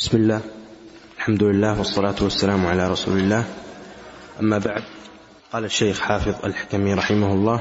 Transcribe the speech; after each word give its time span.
بسم 0.00 0.16
الله. 0.16 0.40
الحمد 1.16 1.42
لله 1.42 1.78
والصلاة 1.78 2.14
والسلام 2.22 2.66
على 2.66 2.88
رسول 2.88 3.18
الله. 3.18 3.44
أما 4.40 4.58
بعد 4.58 4.82
قال 5.52 5.64
الشيخ 5.64 6.00
حافظ 6.00 6.34
الحكمي 6.44 6.94
رحمه 6.94 7.32
الله 7.32 7.60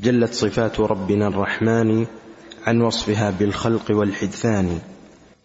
جلت 0.00 0.34
صفات 0.34 0.80
ربنا 0.80 1.28
الرحمن 1.28 2.06
عن 2.66 2.80
وصفها 2.80 3.30
بالخلق 3.30 3.90
والحدثان. 3.90 4.78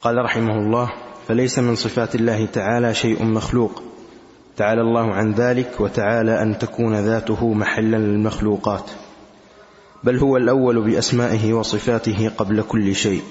قال 0.01 0.15
رحمه 0.17 0.57
الله 0.57 0.91
فليس 1.27 1.59
من 1.59 1.75
صفات 1.75 2.15
الله 2.15 2.45
تعالى 2.45 2.93
شيء 2.93 3.23
مخلوق. 3.23 3.83
تعالى 4.57 4.81
الله 4.81 5.13
عن 5.13 5.33
ذلك 5.33 5.81
وتعالى 5.81 6.41
أن 6.41 6.57
تكون 6.57 6.95
ذاته 6.95 7.53
محلا 7.53 7.97
للمخلوقات. 7.97 8.91
بل 10.03 10.17
هو 10.17 10.37
الأول 10.37 10.81
بأسمائه 10.81 11.53
وصفاته 11.53 12.31
قبل 12.37 12.61
كل 12.61 12.95
شيء. 12.95 13.21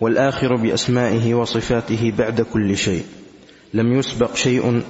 والآخر 0.00 0.56
بأسمائه 0.56 1.34
وصفاته 1.34 2.12
بعد 2.18 2.40
كل 2.40 2.76
شيء. 2.76 3.04
لم 3.74 3.98
يسبق 3.98 4.34
شيء 4.34 4.82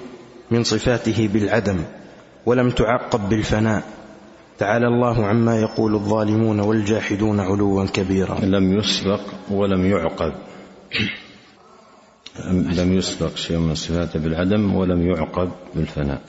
من 0.50 0.62
صفاته 0.62 1.28
بالعدم 1.32 1.84
ولم 2.46 2.70
تعقب 2.70 3.28
بالفناء. 3.28 3.82
تعالى 4.58 4.86
الله 4.86 5.26
عما 5.26 5.60
يقول 5.60 5.94
الظالمون 5.94 6.60
والجاحدون 6.60 7.40
علوا 7.40 7.84
كبيرا. 7.84 8.40
لم 8.40 8.78
يسبق 8.78 9.20
ولم 9.50 9.86
يعقب. 9.86 10.32
لم 12.50 12.92
يسبق 12.92 13.36
شيء 13.36 13.58
من 13.58 13.74
صفاته 13.74 14.18
بالعدم 14.18 14.74
ولم 14.74 15.06
يعقب 15.06 15.50
بالفناء. 15.74 16.20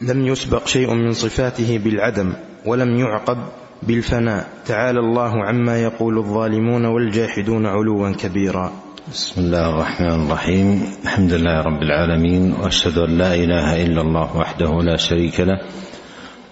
لم 0.00 0.26
يسبق 0.26 0.66
شيء 0.66 0.94
من 0.94 1.12
صفاته 1.12 1.78
بالعدم 1.78 2.32
ولم 2.66 2.96
يعقب 2.96 3.38
بالفناء. 3.82 4.46
تعالى 4.66 5.00
الله 5.00 5.44
عما 5.44 5.78
يقول 5.82 6.18
الظالمون 6.18 6.84
والجاحدون 6.84 7.66
علوا 7.66 8.12
كبيرا. 8.12 8.72
بسم 9.12 9.40
الله 9.40 9.70
الرحمن 9.70 10.26
الرحيم. 10.26 10.82
الحمد 11.04 11.32
لله 11.32 11.60
رب 11.60 11.82
العالمين 11.82 12.52
وأشهد 12.52 12.98
أن 12.98 13.18
لا 13.18 13.34
إله 13.34 13.86
إلا 13.86 14.00
الله 14.00 14.36
وحده 14.36 14.70
لا 14.82 14.96
شريك 14.96 15.40
له 15.40 15.58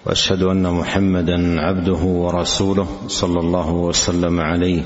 وأشهد 0.05 0.43
أن 0.43 0.63
محمدا 0.73 1.61
عبده 1.61 2.01
ورسوله 2.03 2.87
صلى 3.07 3.39
الله 3.39 3.71
وسلم 3.71 4.39
عليه 4.39 4.81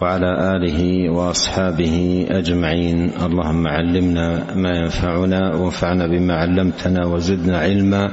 وعلى 0.00 0.30
آله 0.56 1.10
وأصحابه 1.10 2.26
أجمعين. 2.30 3.10
اللهم 3.22 3.66
علمنا 3.66 4.54
ما 4.54 4.72
ينفعنا 4.76 5.54
وانفعنا 5.54 6.06
بما 6.06 6.34
علمتنا 6.34 7.06
وزدنا 7.06 7.58
علما 7.58 8.10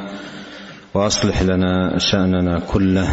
وأصلح 0.94 1.42
لنا 1.42 1.98
شأننا 1.98 2.60
كله. 2.60 3.10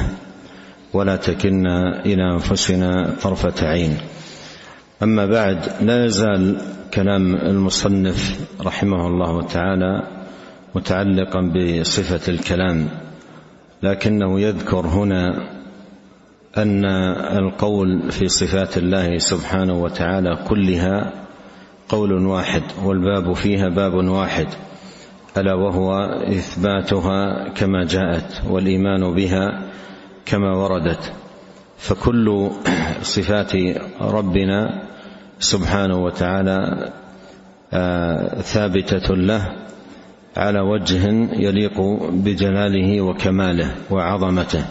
ولا 0.96 1.16
تكلنا 1.16 2.04
إلى 2.04 2.32
أنفسنا 2.32 3.14
طرفة 3.22 3.68
عين. 3.68 3.96
أما 5.02 5.26
بعد 5.26 5.58
لا 5.80 6.04
يزال 6.04 6.56
كلام 6.94 7.34
المصنف 7.34 8.40
رحمه 8.60 9.06
الله 9.06 9.42
تعالى 9.42 10.02
متعلقا 10.74 11.40
بصفة 11.40 12.32
الكلام 12.32 12.88
لكنه 13.82 14.40
يذكر 14.40 14.86
هنا 14.86 15.48
أن 16.56 16.84
القول 17.38 18.10
في 18.10 18.28
صفات 18.28 18.78
الله 18.78 19.18
سبحانه 19.18 19.82
وتعالى 19.82 20.38
كلها 20.48 21.12
قول 21.88 22.12
واحد 22.12 22.62
والباب 22.84 23.32
فيها 23.32 23.68
باب 23.68 23.94
واحد 23.94 24.46
ألا 25.36 25.54
وهو 25.54 25.92
إثباتها 26.28 27.48
كما 27.48 27.84
جاءت 27.84 28.42
والإيمان 28.50 29.14
بها 29.14 29.62
كما 30.26 30.56
وردت. 30.56 31.12
فكل 31.78 32.50
صفات 33.02 33.52
ربنا 34.00 34.82
سبحانه 35.38 35.98
وتعالى 36.04 36.92
ثابتة 38.42 39.14
له 39.14 39.52
على 40.36 40.60
وجه 40.60 41.02
يليق 41.32 41.80
بجلاله 42.10 43.00
وكماله 43.00 43.74
وعظمته. 43.90 44.64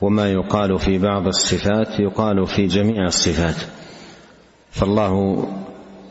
وما 0.00 0.30
يقال 0.30 0.78
في 0.78 0.98
بعض 0.98 1.26
الصفات 1.26 2.00
يقال 2.00 2.46
في 2.46 2.66
جميع 2.66 3.04
الصفات. 3.04 3.56
فالله 4.70 5.46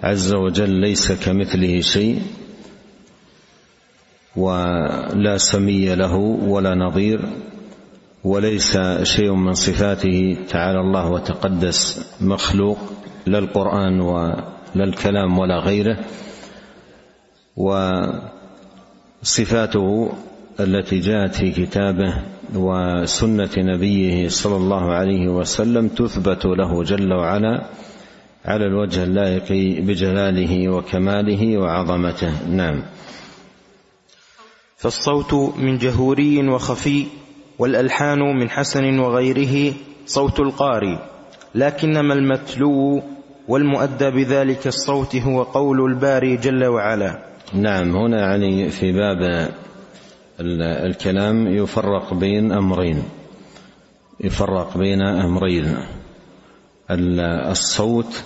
عز 0.04 0.34
وجل 0.34 0.70
ليس 0.70 1.12
كمثله 1.12 1.82
شيء 1.82 2.22
ولا 4.36 5.38
سمي 5.38 5.96
له 5.96 6.16
ولا 6.48 6.76
نظير. 6.76 7.20
وليس 8.25 8.78
شيء 9.03 9.34
من 9.34 9.53
صفاته 9.53 10.38
تعالى 10.50 10.80
الله 10.80 11.12
وتقدس 11.12 12.06
مخلوق 12.22 12.78
لا 13.25 13.40
القرآن 13.40 14.02
ولا 14.02 14.44
الكلام 14.75 15.40
ولا 15.40 15.59
غيره 15.59 15.97
وصفاته 19.22 20.14
التي 20.59 21.00
جاءت 21.00 21.35
في 21.35 21.52
كتابه 21.52 22.14
وسنة 22.56 23.50
نبيه 23.58 24.28
صلى 24.28 24.56
الله 24.56 24.91
عليه 24.91 25.28
وسلم 25.28 25.88
تثبت 25.88 26.46
له 26.46 26.84
جل 26.84 27.14
وعلا 27.14 27.66
على 28.46 28.66
الوجه 28.66 29.03
اللائق 29.03 29.81
بجلاله 29.81 30.69
وكماله 30.69 31.58
وعظمته. 31.58 32.47
نعم. 32.50 32.84
فالصوت 34.78 35.34
من 35.58 35.78
جهوري 35.78 36.50
وخفي 36.50 37.06
والألحان 37.60 38.20
من 38.20 38.50
حسن 38.50 39.00
وغيره 39.00 39.74
صوت 40.06 40.40
القاري 40.40 41.00
لكنما 41.56 42.14
المتلو 42.14 43.04
والمؤدى 43.48 44.10
بذلك 44.12 44.68
الصوت 44.68 45.16
هو 45.16 45.44
قول 45.44 45.92
الباري 45.92 46.38
جل 46.38 46.66
وعلا. 46.66 47.26
نعم 47.54 47.96
هنا 47.96 48.20
يعني 48.20 48.70
في 48.70 48.92
باب 48.92 49.50
الكلام 50.40 51.48
يفرق 51.48 52.14
بين 52.14 52.52
أمرين. 52.52 53.04
يفرق 54.20 54.78
بين 54.78 55.02
أمرين. 55.02 55.78
الصوت 57.52 58.24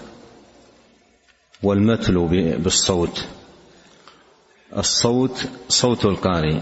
والمتلو 1.64 2.28
بالصوت. 2.58 3.28
الصوت 4.78 5.50
صوت 5.70 6.06
القارئ. 6.06 6.60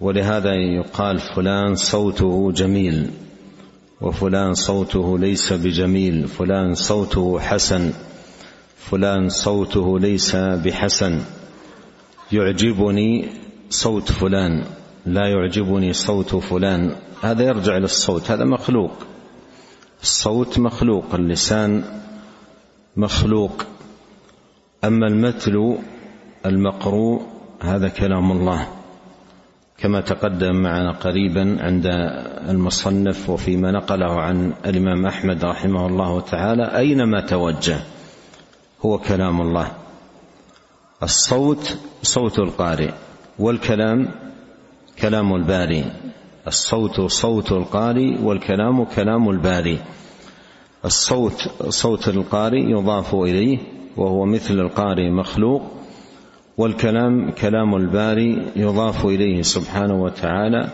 ولهذا 0.00 0.54
يقال 0.54 1.18
فلان 1.18 1.74
صوته 1.74 2.52
جميل 2.52 3.10
وفلان 4.00 4.54
صوته 4.54 5.18
ليس 5.18 5.52
بجميل 5.52 6.28
فلان 6.28 6.74
صوته 6.74 7.40
حسن 7.40 7.92
فلان 8.90 9.28
صوته 9.28 9.98
ليس 10.00 10.36
بحسن. 10.36 11.20
يعجبني 12.32 13.28
صوت 13.70 14.12
فلان 14.12 14.64
لا 15.06 15.26
يعجبني 15.26 15.92
صوت 15.92 16.36
فلان. 16.36 16.96
هذا 17.22 17.42
يرجع 17.44 17.76
للصوت 17.76 18.30
هذا 18.30 18.44
مخلوق. 18.44 18.92
الصوت 20.02 20.58
مخلوق 20.58 21.14
اللسان 21.14 21.84
مخلوق. 22.96 23.64
أما 24.84 25.06
المتلو 25.06 25.78
المقروء 26.46 27.22
هذا 27.60 27.88
كلام 27.88 28.32
الله. 28.32 28.77
كما 29.78 30.00
تقدم 30.00 30.56
معنا 30.56 30.92
قريبا 30.92 31.56
عند 31.60 31.86
المصنف 32.48 33.30
وفيما 33.30 33.70
نقله 33.70 34.20
عن 34.20 34.52
الإمام 34.66 35.06
أحمد 35.06 35.44
رحمه 35.44 35.86
الله 35.86 36.20
تعالى 36.20 36.76
أينما 36.76 37.20
توجه؟ 37.20 37.80
هو 38.84 38.98
كلام 38.98 39.40
الله. 39.40 39.72
الصوت 41.02 41.78
صوت 42.02 42.38
القارئ 42.38 42.90
والكلام 43.38 44.08
كلام 44.98 45.34
الباري. 45.34 45.84
الصوت 46.46 47.00
صوت 47.00 47.52
القارئ 47.52 48.22
والكلام 48.22 48.84
كلام 48.84 49.28
الباري. 49.28 49.78
الصوت 50.84 51.50
صوت 51.68 52.08
القارئ 52.08 52.70
يضاف 52.70 53.14
إليه 53.14 53.58
وهو 53.96 54.24
مثل 54.24 54.60
القارئ 54.60 55.10
مخلوق 55.10 55.77
والكلام 56.58 57.30
كلام 57.30 57.74
الباري 57.74 58.46
يضاف 58.56 59.06
إليه 59.06 59.42
سبحانه 59.42 60.02
وتعالى 60.02 60.68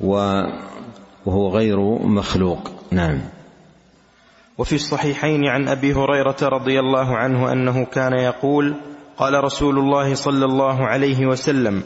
وهو 0.00 1.48
غير 1.48 1.80
مخلوق. 2.06 2.70
نعم. 2.90 3.20
وفي 4.58 4.74
الصحيحين 4.74 5.44
عن 5.44 5.68
أبي 5.68 5.92
هريرة 5.92 6.36
رضي 6.42 6.80
الله 6.80 7.16
عنه 7.16 7.52
أنه 7.52 7.84
كان 7.84 8.12
يقول 8.12 8.74
قال 9.16 9.44
رسول 9.44 9.78
الله 9.78 10.14
صلى 10.14 10.44
الله 10.44 10.86
عليه 10.86 11.26
وسلم 11.26 11.82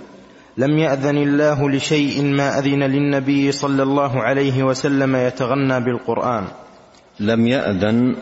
لم 0.57 0.79
يأذن 0.79 1.17
الله 1.17 1.71
لشيء 1.71 2.25
ما 2.25 2.59
أذن 2.59 2.83
للنبي 2.83 3.53
صلى 3.53 3.83
الله 3.83 4.21
عليه 4.23 4.63
وسلم 4.63 5.17
يتغنى 5.17 5.81
بالقرآن. 5.81 6.45
لم 7.21 7.47
يأذن 7.47 8.17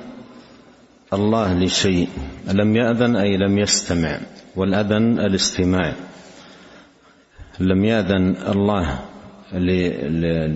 الله 1.13 1.55
لشيء. 1.55 2.09
لم 2.53 2.77
يأذن 2.77 3.17
أي 3.17 3.37
لم 3.37 3.59
يستمع. 3.59 4.19
والأذن 4.59 5.21
الاستماع. 5.21 5.95
لم 7.61 7.85
يأذن 7.85 8.37
الله 8.37 8.99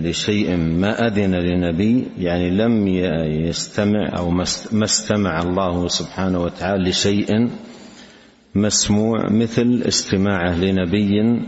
لشيء 0.03 0.57
ما 0.57 1.07
أذن 1.07 1.35
لنبي 1.35 2.07
يعني 2.19 2.49
لم 2.49 2.87
يستمع 3.47 4.17
أو 4.17 4.29
ما 4.71 4.83
استمع 4.83 5.41
الله 5.41 5.87
سبحانه 5.87 6.43
وتعالى 6.43 6.89
لشيء 6.89 7.49
مسموع 8.55 9.29
مثل 9.29 9.83
استماعه 9.87 10.55
لنبي 10.55 11.41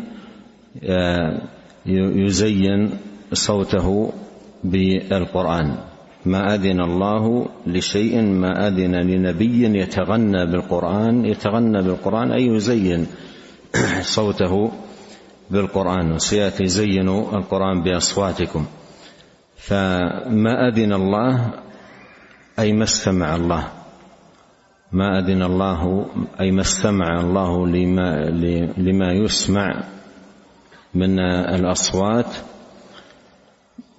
آه، 0.83 1.41
يزين 1.85 2.89
صوته 3.33 4.13
بالقرآن. 4.63 5.75
ما 6.25 6.55
أذن 6.55 6.81
الله 6.81 7.49
لشيء 7.67 8.21
ما 8.21 8.67
أذن 8.67 8.95
لنبي 8.95 9.79
يتغنى 9.79 10.45
بالقرآن 10.45 11.25
يتغنى 11.25 11.81
بالقرآن 11.81 12.31
أي 12.31 12.47
يزين 12.47 13.07
صوته 14.01 14.71
بالقرآن 15.49 16.11
وسيأتي 16.11 16.67
زينوا 16.67 17.37
القرآن 17.37 17.83
بأصواتكم. 17.83 18.65
فما 19.57 20.67
أذن 20.67 20.93
الله 20.93 21.53
أي 22.59 22.73
ما 22.73 22.83
استمع 22.83 23.35
الله. 23.35 23.67
ما 24.91 25.19
أذن 25.19 25.43
الله 25.43 26.05
أي 26.39 26.51
ما 26.51 26.61
استمع 26.61 27.21
الله 27.21 27.67
لما, 27.67 28.29
لما 28.77 29.13
يسمع 29.13 29.83
من 30.93 31.19
الأصوات. 31.19 32.54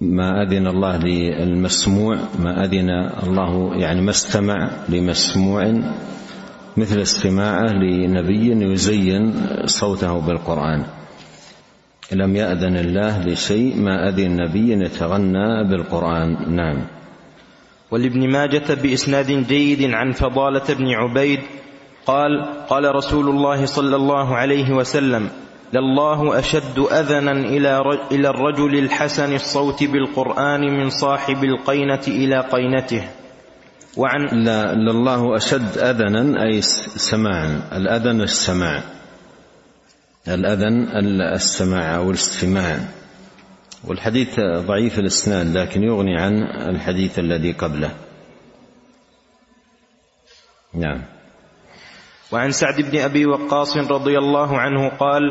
ما 0.01 0.43
أذن 0.43 0.67
الله 0.67 0.97
للمسموع 0.97 2.17
ما 2.39 2.65
أذن 2.65 2.89
الله 3.23 3.75
يعني 3.75 4.01
ما 4.01 4.09
استمع 4.09 4.69
لمسموع 4.89 5.73
مثل 6.77 7.01
استماعه 7.01 7.73
لنبي 7.73 8.65
يزين 8.73 9.33
صوته 9.65 10.19
بالقرآن. 10.19 10.85
لم 12.11 12.35
يأذن 12.35 12.77
الله 12.77 13.25
لشيء 13.25 13.81
ما 13.81 14.09
أذن 14.09 14.35
نبي 14.35 14.85
يتغنى 14.85 15.63
بالقرآن. 15.69 16.55
نعم. 16.55 16.77
ولابن 17.91 18.31
ماجة 18.31 18.73
بإسناد 18.73 19.47
جيد 19.47 19.93
عن 19.93 20.11
فضالة 20.11 20.73
بن 20.73 20.87
عبيد 20.87 21.39
قال 22.05 22.45
قال 22.69 22.95
رسول 22.95 23.29
الله 23.29 23.65
صلى 23.65 23.95
الله 23.95 24.35
عليه 24.35 24.71
وسلم 24.71 25.29
لله 25.73 26.39
أشد 26.39 26.79
أذنا 26.79 27.31
إلى 28.11 28.29
الرجل 28.29 28.79
الحسن 28.79 29.35
الصوت 29.35 29.83
بالقرآن 29.83 30.61
من 30.61 30.89
صاحب 30.89 31.43
القينة 31.43 32.01
إلى 32.07 32.39
قينته. 32.39 33.07
وعن 33.97 34.43
لا 34.43 34.73
لله 34.73 35.35
أشد 35.37 35.77
أذنا 35.77 36.43
أي 36.43 36.61
سماعا 36.61 37.61
الأذن 37.73 38.21
السماع. 38.21 38.83
الأذن 40.27 40.87
السماع 41.21 41.95
أو 41.95 42.09
الاستماع. 42.09 42.79
والحديث 43.83 44.39
ضعيف 44.39 44.99
الإسناد 44.99 45.57
لكن 45.57 45.83
يغني 45.83 46.19
عن 46.19 46.33
الحديث 46.43 47.19
الذي 47.19 47.51
قبله. 47.51 47.91
نعم. 50.73 51.16
وعن 52.31 52.51
سعد 52.51 52.81
بن 52.91 52.99
أبي 52.99 53.25
وقاص 53.25 53.77
رضي 53.77 54.17
الله 54.17 54.57
عنه 54.57 54.89
قال 54.89 55.23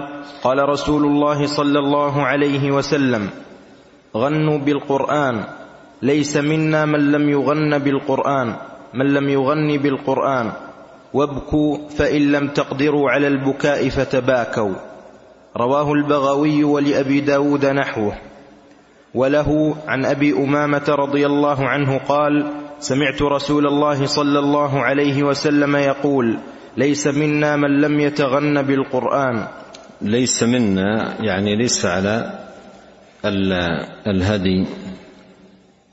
قال 0.43 0.69
رسول 0.69 1.05
الله 1.05 1.47
صلى 1.47 1.79
الله 1.79 2.23
عليه 2.23 2.71
وسلم 2.71 3.31
غنوا 4.17 4.59
بالقرآن 4.59 5.45
ليس 6.03 6.37
منا 6.37 6.85
من 6.85 7.13
لم 7.13 7.29
يغن 7.29 7.79
بالقرآن 7.79 8.57
من 8.95 9.07
لم 9.07 9.29
يغن 9.29 9.77
بالقرآن 9.77 10.53
وابكوا 11.15 11.89
فإن 11.89 12.33
لم 12.33 12.49
تقدروا 12.49 13.11
على 13.11 13.27
البكاء 13.27 13.89
فتباكوا. 13.89 14.75
رواه 15.57 15.93
البغوي 15.93 16.65
ولأبي 16.65 17.21
داود 17.21 17.67
نحوه. 17.67 18.13
وله 19.15 19.77
عن 19.89 20.05
أبي 20.05 20.33
أمامة 20.33 20.85
رضي 20.89 21.27
الله 21.27 21.69
عنه 21.69 21.99
قال 21.99 22.53
سمعت 22.79 23.23
رسول 23.23 23.67
الله 23.67 24.07
صلى 24.07 24.39
الله 24.39 24.83
عليه 24.83 25.23
وسلم 25.23 25.77
يقول 25.77 26.39
ليس 26.77 27.07
منا 27.07 27.57
من 27.57 27.81
لم 27.81 28.01
يتغن 28.01 28.63
بالقرآن. 28.63 29.47
ليس 30.03 30.43
منا 30.43 31.17
يعني 31.25 31.57
ليس 31.57 31.85
على 31.87 32.41
الهدي 34.07 34.67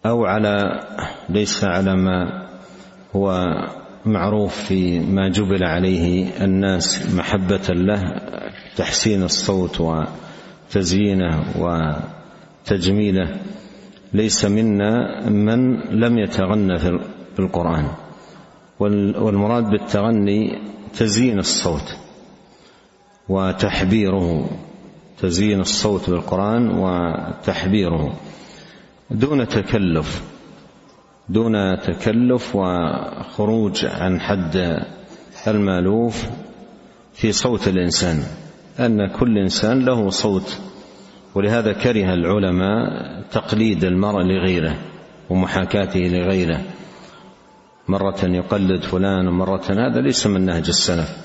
أو 0.06 0.26
على 0.26 0.80
ليس 1.30 1.64
على 1.64 1.96
ما 1.96 2.48
هو 3.16 3.54
معروف 4.06 4.56
في 4.56 5.00
ما 5.00 5.30
جبل 5.30 5.64
عليه 5.64 6.28
الناس 6.44 7.16
محبة 7.16 7.68
له 7.70 8.22
تحسين 8.76 9.24
الصوت 9.24 9.82
وتزيينه 9.82 11.44
وتجميله. 11.60 13.40
ليس 14.14 14.46
منا 14.46 15.24
من 15.30 15.80
لم 15.80 16.20
يتغنى 16.20 16.80
في 16.80 17.40
القرآن. 17.40 17.88
والمراد 18.84 19.70
بالتغني 19.70 20.62
تزيين 20.94 21.40
الصوت 21.40 21.96
وتحبيره 23.30 24.50
تزيين 25.18 25.60
الصوت 25.60 26.10
بالقرآن 26.10 26.70
وتحبيره 26.70 28.16
دون 29.12 29.48
تكلف 29.48 30.24
دون 31.30 31.80
تكلف 31.80 32.56
وخروج 32.56 33.86
عن 33.86 34.20
حد 34.22 34.86
المألوف 35.48 36.26
في 37.14 37.32
صوت 37.32 37.68
الإنسان 37.68 38.24
أن 38.80 39.08
كل 39.08 39.38
إنسان 39.38 39.86
له 39.86 40.10
صوت 40.10 40.60
ولهذا 41.36 41.74
كره 41.74 42.14
العلماء 42.14 43.22
تقليد 43.32 43.84
المرء 43.84 44.22
لغيره 44.24 44.76
ومحاكاته 45.30 46.00
لغيره. 46.00 46.62
مرة 47.88 48.20
يقلد 48.24 48.84
فلان 48.84 49.28
ومرة 49.28 49.64
هذا 49.70 50.02
ليس 50.02 50.28
من 50.28 50.46
نهج 50.46 50.68
السلف. 50.68 51.18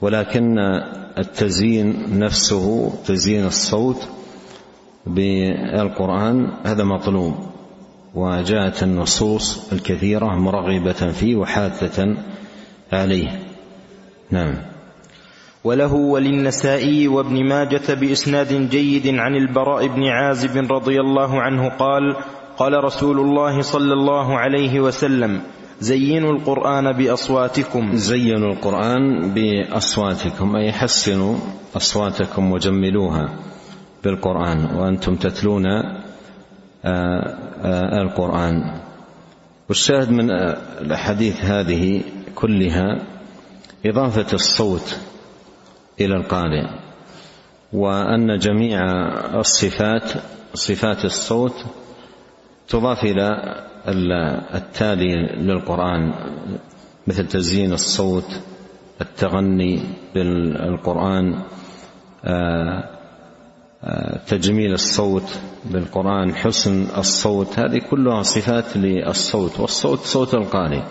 ولكن 0.00 0.58
التزيين 1.18 2.18
نفسه 2.18 2.92
تزيين 3.06 3.46
الصوت 3.46 4.08
بالقرآن 5.06 6.52
هذا 6.64 6.84
مطلوب 6.84 7.34
وجاءت 8.14 8.82
النصوص 8.82 9.72
الكثيرة 9.72 10.26
مرغبة 10.26 10.92
فيه 10.92 11.36
وحاثة 11.36 12.16
عليه. 12.92 13.42
نعم. 14.30 14.54
وله 15.64 15.94
وللنسائي 15.94 17.08
وابن 17.08 17.44
ماجة 17.44 17.94
بإسناد 17.94 18.70
جيد 18.70 19.18
عن 19.18 19.34
البراء 19.34 19.86
بن 19.86 20.04
عازب 20.04 20.72
رضي 20.72 21.00
الله 21.00 21.40
عنه 21.40 21.68
قال 21.68 22.16
قال 22.58 22.84
رسول 22.84 23.20
الله 23.20 23.62
صلى 23.62 23.92
الله 23.92 24.38
عليه 24.38 24.80
وسلم 24.80 25.40
زينوا 25.80 26.32
القرآن 26.32 26.92
بأصواتكم. 26.92 27.96
زينوا 27.96 28.52
القرآن 28.52 29.34
بأصواتكم 29.34 30.56
أي 30.56 30.72
حسنوا 30.72 31.36
أصواتكم 31.76 32.52
وجملوها 32.52 33.28
بالقرآن 34.04 34.64
وأنتم 34.74 35.14
تتلون 35.16 35.66
آه، 35.66 37.38
آه، 37.64 38.02
القرآن. 38.02 38.80
والشاهد 39.68 40.10
من 40.10 40.30
الأحاديث 40.80 41.44
هذه 41.44 42.02
كلها 42.34 43.02
إضافة 43.86 44.26
الصوت 44.32 44.98
إلى 46.00 46.16
القارئ 46.16 46.66
وأن 47.72 48.38
جميع 48.38 48.80
الصفات 49.40 50.12
صفات 50.54 51.04
الصوت 51.04 51.64
تضاف 52.68 53.04
إلى 53.04 53.54
التالي 53.88 55.14
للقرآن 55.36 56.12
مثل 57.06 57.26
تزيين 57.26 57.72
الصوت 57.72 58.40
التغني 59.00 59.80
بالقرآن 60.14 61.42
آه، 62.24 62.84
آه، 63.84 64.18
تجميل 64.28 64.72
الصوت 64.72 65.38
بالقرآن 65.64 66.34
حسن 66.34 66.86
الصوت 66.98 67.58
هذه 67.58 67.80
كلها 67.90 68.22
صفات 68.22 68.76
للصوت 68.76 69.60
والصوت 69.60 69.98
صوت 69.98 70.34
القارئ. 70.34 70.82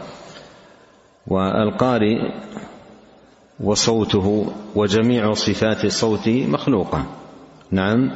والقارئ 1.28 2.18
وصوته 3.60 4.52
وجميع 4.76 5.34
صفات 5.34 5.88
صوته 5.88 6.48
مخلوقة. 6.48 7.06
نعم. 7.72 8.12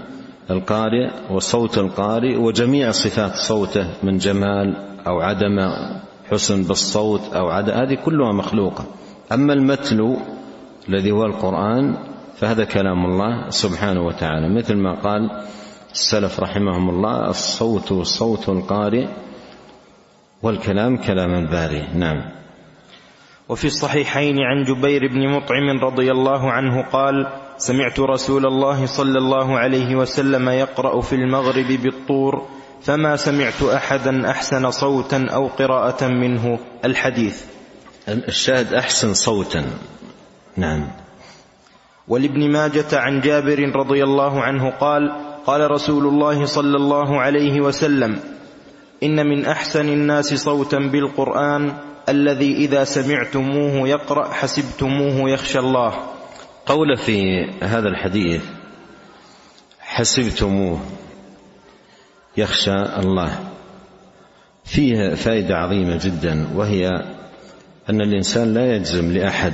القارئ 0.50 1.10
وصوت 1.32 1.78
القارئ 1.78 2.36
وجميع 2.36 2.92
صفات 2.92 3.36
صوته 3.36 3.88
من 4.04 4.18
جمال 4.18 4.76
أو 5.08 5.20
عدم 5.20 5.58
حسن 6.32 6.64
بالصوت 6.64 7.34
أو 7.34 7.50
عدم 7.50 7.74
هذه 7.74 7.94
كلها 8.06 8.34
مخلوقة. 8.34 8.86
أما 9.32 9.54
المتلو 9.54 10.18
الذي 10.90 11.12
هو 11.12 11.26
القرآن 11.26 11.98
فهذا 12.36 12.64
كلام 12.64 13.06
الله 13.06 13.50
سبحانه 13.50 14.02
وتعالى. 14.02 14.50
مثل 14.50 14.76
ما 14.76 14.94
قال 14.94 15.30
السلف 15.92 16.40
رحمهم 16.40 16.90
الله 16.90 17.30
الصوت 17.30 17.94
صوت 17.94 18.50
القارئ 18.50 19.08
والكلام 20.44 20.98
كلام 20.98 21.36
الباري 21.36 21.88
نعم. 21.96 22.22
وفي 23.50 23.66
الصحيحين 23.66 24.40
عن 24.40 24.64
جبير 24.64 25.08
بن 25.08 25.28
مطعم 25.28 25.80
رضي 25.82 26.12
الله 26.12 26.52
عنه 26.52 26.82
قال 26.82 27.28
سمعت 27.60 28.00
رسول 28.00 28.46
الله 28.46 28.86
صلى 28.86 29.18
الله 29.18 29.60
عليه 29.60 29.96
وسلم 29.96 30.50
يقرأ 30.50 31.02
في 31.02 31.16
المغرب 31.16 31.68
بالطور 31.68 32.48
فما 32.82 33.16
سمعت 33.16 33.64
أحدا 33.64 34.30
أحسن 34.32 34.72
صوتا 34.72 35.28
أو 35.34 35.48
قراءة 35.48 36.08
منه. 36.08 36.60
الحديث. 36.86 37.44
الشاهد 38.08 38.74
أحسن 38.74 39.14
صوتا. 39.14 39.66
نعم. 40.58 40.88
ولابن 42.08 42.52
ماجة 42.52 42.88
عن 42.94 43.22
جابر 43.22 43.72
رضي 43.76 44.04
الله 44.04 44.42
عنه 44.42 44.70
قال 44.70 45.12
قال 45.46 45.72
رسول 45.72 46.08
الله 46.08 46.46
صلى 46.46 46.78
الله 46.78 47.20
عليه 47.22 47.62
وسلم 47.62 48.20
إن 49.04 49.28
من 49.28 49.46
أحسن 49.46 49.90
الناس 49.90 50.34
صوتا 50.34 50.78
بالقرآن 50.78 51.74
الذي 52.10 52.56
إذا 52.56 52.84
سمعتموه 52.84 53.88
يقرأ 53.88 54.28
حسبتموه 54.34 55.30
يخشى 55.30 55.60
الله. 55.60 56.19
قول 56.70 56.98
في 56.98 57.46
هذا 57.64 57.90
الحديث 57.90 58.44
حسبتموه 59.80 60.80
يخشى 62.38 62.76
الله. 62.76 63.40
فيه 64.66 65.16
فائدة 65.16 65.58
عظيمة 65.58 66.00
جدا 66.04 66.48
وهي 66.56 66.88
أن 67.90 68.02
الإنسان 68.02 68.54
لا 68.54 68.76
يجزم 68.76 69.12
لأحد 69.12 69.54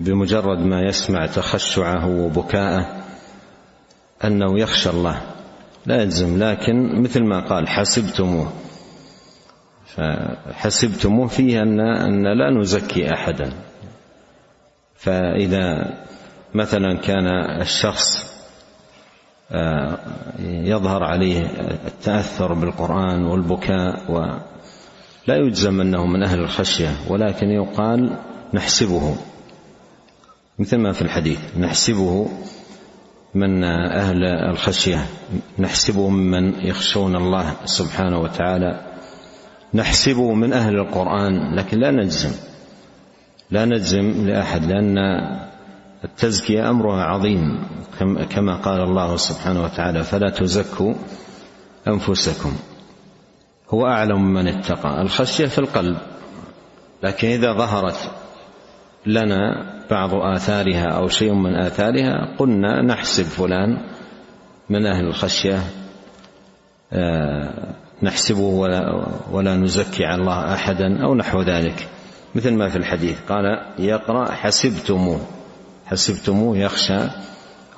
بمجرد 0.00 0.58
ما 0.58 0.82
يسمع 0.82 1.26
تخشعه 1.26 2.06
وبكاءه 2.06 3.04
أنه 4.24 4.60
يخشى 4.60 4.90
الله. 4.90 5.20
لا 5.86 6.02
يجزم 6.02 6.42
لكن 6.42 7.02
مثل 7.02 7.22
ما 7.24 7.40
قال 7.40 7.68
حسبتموه. 7.68 8.52
فحسبتموه 9.86 11.26
فيه 11.26 11.62
أن 11.62 11.80
أن 11.80 12.38
لا 12.38 12.60
نزكي 12.60 13.14
احدا. 13.14 13.52
فإذا 14.96 15.94
مثلا 16.54 16.96
كان 16.96 17.26
الشخص 17.60 18.34
آه، 19.52 19.98
يظهر 20.40 21.04
عليه 21.04 21.46
التأثر 21.86 22.52
بالقرآن 22.52 23.24
والبكاء 23.24 24.10
ولا 24.10 25.36
يجزم 25.36 25.80
أنه 25.80 26.06
من 26.06 26.22
أهل 26.22 26.38
الخشية 26.40 26.90
ولكن 27.08 27.50
يقال 27.50 28.16
نحسبه. 28.54 29.16
مثل 30.58 30.76
ما 30.76 30.92
في 30.92 31.02
الحديث 31.02 31.38
نحسبه 31.58 32.28
من 33.34 33.64
أهل 33.64 34.24
الخشية 34.24 35.06
نحسبه 35.58 36.08
ممن 36.08 36.66
يخشون 36.66 37.16
الله 37.16 37.54
سبحانه 37.64 38.18
وتعالى 38.18 38.80
نحسبه 39.74 40.34
من 40.34 40.52
أهل 40.52 40.74
القرآن 40.74 41.54
لكن 41.54 41.78
لا 41.78 41.90
نجزم. 41.90 42.53
لا 43.54 43.64
نجزم 43.64 44.26
لأحد 44.26 44.64
لأن 44.64 44.98
التزكية 46.04 46.70
أمرها 46.70 47.02
عظيم 47.02 47.58
كما 48.30 48.56
قال 48.56 48.80
الله 48.80 49.16
سبحانه 49.16 49.62
وتعالى 49.62 50.04
فلا 50.04 50.30
تزكوا 50.30 50.94
أنفسكم. 51.88 52.52
هو 53.70 53.86
أعلم 53.86 54.32
من 54.32 54.48
اتقى 54.48 55.02
الخشية 55.02 55.46
في 55.46 55.58
القلب. 55.58 55.96
لكن 57.02 57.28
إذا 57.28 57.52
ظهرت 57.52 58.10
لنا 59.06 59.64
بعض 59.90 60.14
آثارها 60.14 60.86
أو 60.86 61.08
شيء 61.08 61.32
من 61.32 61.54
آثارها 61.54 62.36
قلنا 62.38 62.82
نحسب 62.82 63.24
فلان 63.24 63.78
من 64.70 64.86
أهل 64.86 65.06
الخشية 65.06 65.60
آه، 66.92 67.74
نحسبه 68.02 68.40
ولا, 68.40 69.06
ولا 69.30 69.56
نزكي 69.56 70.04
على 70.04 70.20
الله 70.20 70.54
أحدا 70.54 71.04
أو 71.04 71.14
نحو 71.14 71.42
ذلك. 71.42 71.88
مثل 72.34 72.54
ما 72.54 72.68
في 72.68 72.76
الحديث 72.76 73.20
قال 73.28 73.44
يقرأ 73.78 74.32
حسبتموه. 74.32 75.20
حسبتموه 75.86 76.58
يخشى 76.58 77.00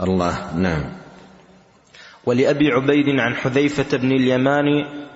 الله. 0.00 0.56
نعم. 0.56 0.84
ولأبي 2.26 2.72
عبيد 2.72 3.20
عن 3.20 3.34
حذيفة 3.34 3.98
بن 3.98 4.12
اليمان 4.12 4.64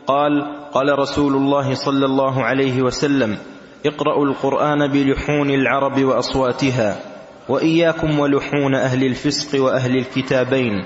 قال 0.06 0.32
قال 0.73 0.99
رسول 0.99 1.35
الله 1.37 1.75
صلى 1.75 2.06
الله 2.06 2.44
عليه 2.44 2.82
وسلم 2.82 3.38
اقرأوا 3.87 4.26
القرآن 4.26 4.87
بلحون 4.87 5.50
العرب 5.50 6.04
وأصواتها 6.04 7.00
وإياكم 7.49 8.18
ولحون 8.18 8.75
أهل 8.75 9.04
الفسق 9.04 9.62
وأهل 9.62 9.97
الكتابين 9.97 10.85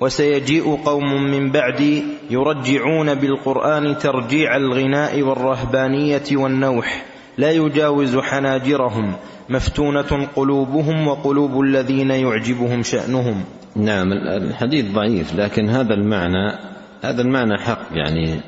وسيجيء 0.00 0.76
قوم 0.84 1.22
من 1.30 1.50
بعدي 1.50 2.04
يرجعون 2.30 3.14
بالقرآن 3.14 3.98
ترجيع 3.98 4.56
الغناء 4.56 5.22
والرهبانية 5.22 6.24
والنوح. 6.32 7.04
لا 7.38 7.50
يجاوز 7.50 8.16
حناجرهم 8.16 9.12
مفتونة 9.48 10.28
قلوبهم 10.36 11.08
وقلوب 11.08 11.60
الذين 11.60 12.10
يعجبهم 12.10 12.82
شأنهم. 12.82 13.44
نعم 13.76 14.12
الحديث 14.12 14.92
ضعيف 14.92 15.34
لكن 15.34 15.68
هذا 15.68 15.94
المعنى 15.94 16.58
هذا 17.02 17.22
المعنى 17.22 17.58
حق 17.58 17.86
يعني 17.92 18.40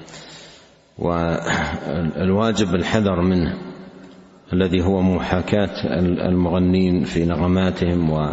والواجب 0.98 2.74
الحذر 2.74 3.20
منه 3.20 3.54
الذي 4.52 4.82
هو 4.82 5.02
محاكاة 5.02 5.98
المغنين 6.28 7.04
في 7.04 7.24
نغماتهم 7.24 8.32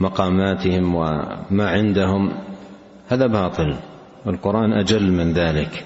ومقاماتهم 0.00 0.94
وما 0.94 1.70
عندهم. 1.70 2.32
هذا 3.08 3.26
باطل 3.26 3.76
القرآن 4.26 4.72
أجل 4.72 5.12
من 5.12 5.32
ذلك 5.32 5.84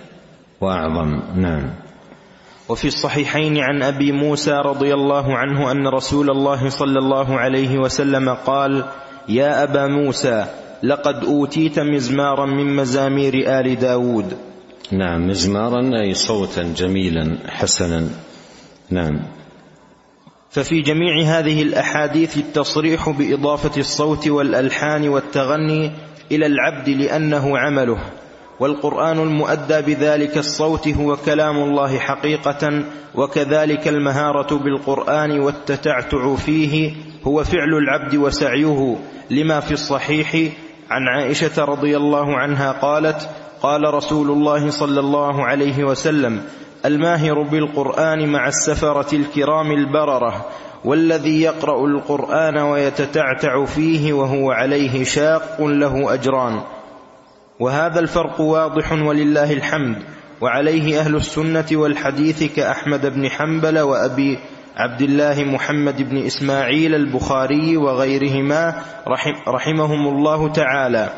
وأعظم. 0.60 1.20
نعم. 1.36 1.70
وفي 2.68 2.88
الصحيحين 2.88 3.58
عن 3.58 3.82
أبي 3.82 4.12
موسى 4.12 4.52
رضي 4.52 4.94
الله 4.94 5.36
عنه 5.36 5.70
أن 5.70 5.86
رسول 5.86 6.30
الله 6.30 6.68
صلى 6.68 6.98
الله 6.98 7.38
عليه 7.38 7.78
وسلم 7.78 8.28
قال 8.34 8.84
يا 9.28 9.62
أبا 9.62 9.86
موسى 9.86 10.46
لقد 10.82 11.24
أوتيت 11.24 11.78
مزمارا 11.78 12.46
من 12.46 12.76
مزامير 12.76 13.60
آل 13.60 13.78
داود. 13.78 14.36
نعم 14.92 15.28
مزمارا 15.28 15.90
أي 16.00 16.14
صوتا 16.14 16.62
جميلا 16.62 17.38
حسنا. 17.48 18.08
نعم. 18.90 19.20
ففي 20.50 20.80
جميع 20.80 21.22
هذه 21.24 21.62
الأحاديث 21.62 22.36
التصريح 22.36 23.08
بإضافة 23.08 23.80
الصوت 23.80 24.28
والألحان 24.28 25.08
والتغني 25.08 25.90
إلى 26.32 26.46
العبد 26.46 26.88
لأنه 26.88 27.58
عمله. 27.58 27.98
والقرآن 28.60 29.18
المؤدى 29.18 29.82
بذلك 29.82 30.38
الصوت 30.38 30.88
هو 30.88 31.16
كلام 31.16 31.56
الله 31.56 31.98
حقيقة 31.98 32.82
وكذلك 33.14 33.88
المهارة 33.88 34.54
بالقرآن 34.54 35.40
والتتعتع 35.40 36.34
فيه 36.34 36.92
هو 37.26 37.44
فعل 37.44 37.74
العبد 37.74 38.16
وسعيه 38.16 38.96
لما 39.30 39.60
في 39.60 39.72
الصحيح 39.72 40.34
عن 40.90 41.08
عائشة 41.08 41.64
رضي 41.64 41.96
الله 41.96 42.36
عنها 42.36 42.72
قالت 42.72 43.28
قال 43.62 43.94
رسول 43.94 44.30
الله 44.30 44.70
صلى 44.70 45.00
الله 45.00 45.44
عليه 45.44 45.84
وسلم 45.84 46.42
الماهر 46.84 47.42
بالقرآن 47.42 48.28
مع 48.28 48.48
السفرة 48.48 49.14
الكرام 49.14 49.72
البررة 49.72 50.46
والذي 50.84 51.42
يقرأ 51.42 51.86
القرآن 51.86 52.58
ويتتعتع 52.58 53.64
فيه 53.64 54.12
وهو 54.12 54.50
عليه 54.50 55.04
شاق 55.04 55.62
له 55.62 56.14
أجران. 56.14 56.60
وهذا 57.60 58.00
الفرق 58.00 58.40
واضح 58.40 58.92
ولله 58.92 59.52
الحمد 59.52 59.96
وعليه 60.40 61.00
أهل 61.00 61.16
السنة 61.16 61.66
والحديث 61.72 62.56
كأحمد 62.56 63.06
بن 63.06 63.28
حنبل 63.28 63.78
وأبي 63.78 64.38
عبد 64.76 65.02
الله 65.02 65.44
محمد 65.44 66.10
بن 66.10 66.16
إسماعيل 66.26 66.94
البخاري 66.94 67.76
وغيرهما 67.76 68.82
رحم 69.08 69.32
رحمهم 69.48 70.08
الله 70.08 70.52
تعالى. 70.52 71.10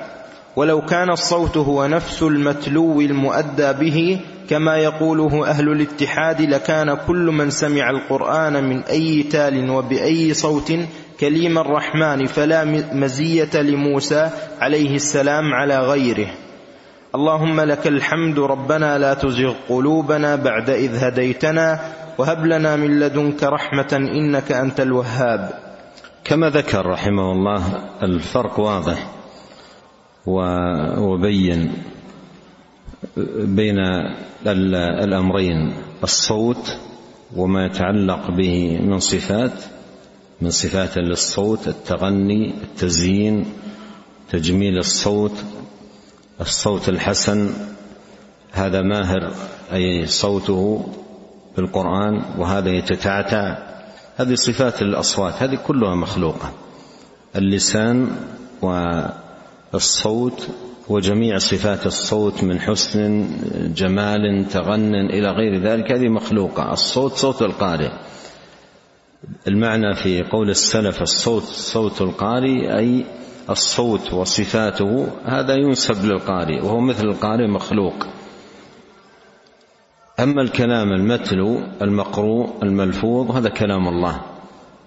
ولو 0.57 0.81
كان 0.81 1.11
الصوت 1.11 1.57
هو 1.57 1.87
نفس 1.87 2.23
المتلو 2.23 3.01
المؤدى 3.01 3.73
به 3.73 4.21
كما 4.49 4.77
يقوله 4.77 5.47
أهل 5.47 5.69
الاتحاد 5.69 6.43
لكان 6.43 6.95
كل 7.07 7.25
من 7.33 7.51
سمع 7.51 7.91
القرآن 7.91 8.65
من 8.65 8.83
أي 8.83 9.23
تال 9.23 9.71
وبأي 9.71 10.35
صوت 10.35 10.73
كليم 11.21 11.59
الرحمن 11.59 12.27
فلا 12.27 12.65
مزية 12.93 13.61
لموسى 13.63 14.31
عليه 14.61 14.95
السلام 14.95 15.55
على 15.55 15.79
غيره. 15.79 16.27
اللهم 17.15 17.61
لك 17.61 17.87
الحمد 17.87 18.39
ربنا 18.39 18.99
لا 18.99 19.15
تزغ 19.15 19.55
قلوبنا 19.69 20.37
بعد 20.37 20.71
إذ 20.71 21.05
هديتنا 21.05 21.81
وهب 22.19 22.47
لنا 22.47 22.77
من 22.77 23.01
لدنك 23.01 23.43
رحمة 23.43 23.93
إنك 23.93 24.53
أنت 24.53 24.81
الوهاب. 24.81 25.51
كما 26.25 26.51
ذكر 26.51 26.87
رحمه 26.87 27.33
الله 27.33 27.63
الفرق 28.03 28.61
واضح 28.61 29.11
وبين 30.99 31.73
بين 33.37 33.79
الأمرين 35.05 35.73
الصوت 36.03 36.77
وما 37.37 37.67
يتعلق 37.67 38.31
به 38.31 38.79
من 38.83 38.99
صفات 38.99 39.53
من 40.41 40.51
صفات 40.51 40.99
للصوت 40.99 41.69
التغني 41.69 42.55
التزيين 42.63 43.47
تجميل 44.31 44.79
الصوت 44.79 45.33
الصوت 46.41 46.89
الحسن. 46.89 47.51
هذا 48.53 48.83
ماهر 48.83 49.33
أي 49.73 50.07
صوته 50.07 50.87
بالقران 51.57 52.23
وهذا 52.39 52.71
يتتعتع. 52.71 53.59
هذه 54.17 54.35
صفات 54.35 54.83
الأصوات 54.83 55.43
هذه 55.43 55.55
كلها 55.55 55.95
مخلوقة. 55.95 56.53
اللسان 57.37 58.11
والصوت 59.73 60.49
وجميع 60.89 61.39
صفات 61.39 61.87
الصوت 61.87 62.45
من 62.45 62.61
حسن 62.61 63.31
جمال 63.75 64.49
تغن 64.49 64.95
إلى 64.95 65.31
غير 65.31 65.63
ذلك 65.63 65.93
هذه 65.93 66.09
مخلوقة. 66.09 66.73
الصوت 66.73 67.13
صوت 67.13 67.43
القارئ. 67.43 67.91
المعنى 69.49 69.95
في 69.95 70.23
قول 70.23 70.51
السلف 70.51 71.03
الصوت 71.03 71.43
صوت 71.43 72.03
القارئ 72.03 72.79
أي 72.79 73.05
الصوت 73.51 74.13
وصفاته 74.13 75.07
هذا 75.25 75.55
ينسب 75.55 76.05
للقارئ 76.05 76.61
وهو 76.61 76.81
مثل 76.81 77.05
القارئ 77.05 77.47
مخلوق. 77.47 78.07
أما 80.21 80.43
الكلام 80.43 80.93
المتلو 80.93 81.61
المقروء 81.83 82.51
الملفوظ 82.63 83.31
هذا 83.31 83.49
كلام 83.49 83.89
الله 83.89 84.21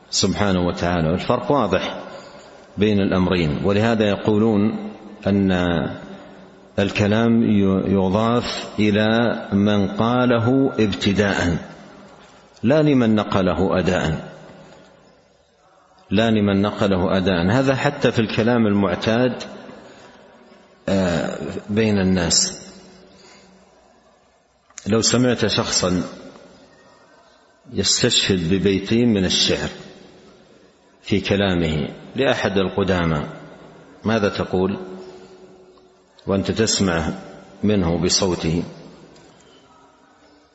سبحانه 0.09 0.67
وتعالى 0.67 1.09
والفرق 1.09 1.51
واضح 1.51 1.99
بين 2.77 2.99
الأمرين. 2.99 3.61
ولهذا 3.63 4.09
يقولون 4.09 4.91
أن 5.27 5.51
الكلام 6.79 7.43
يضاف 7.87 8.69
إلى 8.79 9.41
من 9.53 9.87
قاله 9.87 10.71
ابتداء. 10.79 11.57
لا 12.63 12.81
لمن 12.81 13.15
نقله 13.15 13.79
أداء. 13.79 14.33
لا 16.09 16.31
لمن 16.31 16.61
نقله 16.61 17.17
أداء. 17.17 17.51
هذا 17.51 17.75
حتى 17.75 18.11
في 18.11 18.19
الكلام 18.19 18.67
المعتاد 18.67 19.43
آه، 20.89 21.37
بين 21.69 21.99
الناس. 21.99 22.63
لو 24.87 25.01
سمعت 25.01 25.45
شخصا 25.45 26.03
يستشهد 27.73 28.53
ببيتين 28.53 29.13
من 29.13 29.25
الشعر 29.25 29.69
في 31.01 31.21
كلامه 31.21 31.89
لأحد 32.15 32.57
القدامى 32.57 33.25
ماذا 34.03 34.29
تقول؟ 34.29 34.77
وأنت 36.27 36.51
تسمع 36.51 37.09
منه 37.63 37.97
بصوته. 37.97 38.63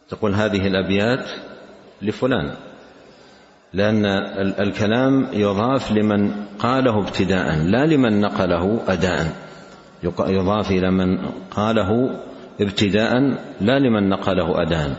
تقول 0.09 0.35
هذه 0.35 0.67
الأبيات 0.67 1.58
لفلان. 2.03 2.55
لأن 3.73 4.07
الكلام 4.61 5.27
يضاف 5.33 5.93
لمن 5.93 6.33
قاله 6.59 6.99
ابتداء 6.99 7.57
لا 7.57 7.87
لمن 7.87 8.21
نقله 8.21 8.81
اداء. 8.89 9.33
يضاف 10.03 10.71
إلى 10.71 10.91
من 10.91 11.19
قاله 11.51 12.21
ابتداء 12.61 13.13
لا 13.61 13.79
لمن 13.79 14.09
نقله 14.09 14.63
اداء. 14.63 14.97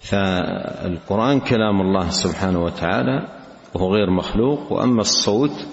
فالقرآن 0.00 1.40
كلام 1.40 1.80
الله 1.80 2.10
سبحانه 2.10 2.64
وتعالى 2.64 3.28
وهو 3.74 3.94
غير 3.94 4.10
مخلوق 4.10 4.72
وأما 4.72 5.00
الصوت 5.00 5.66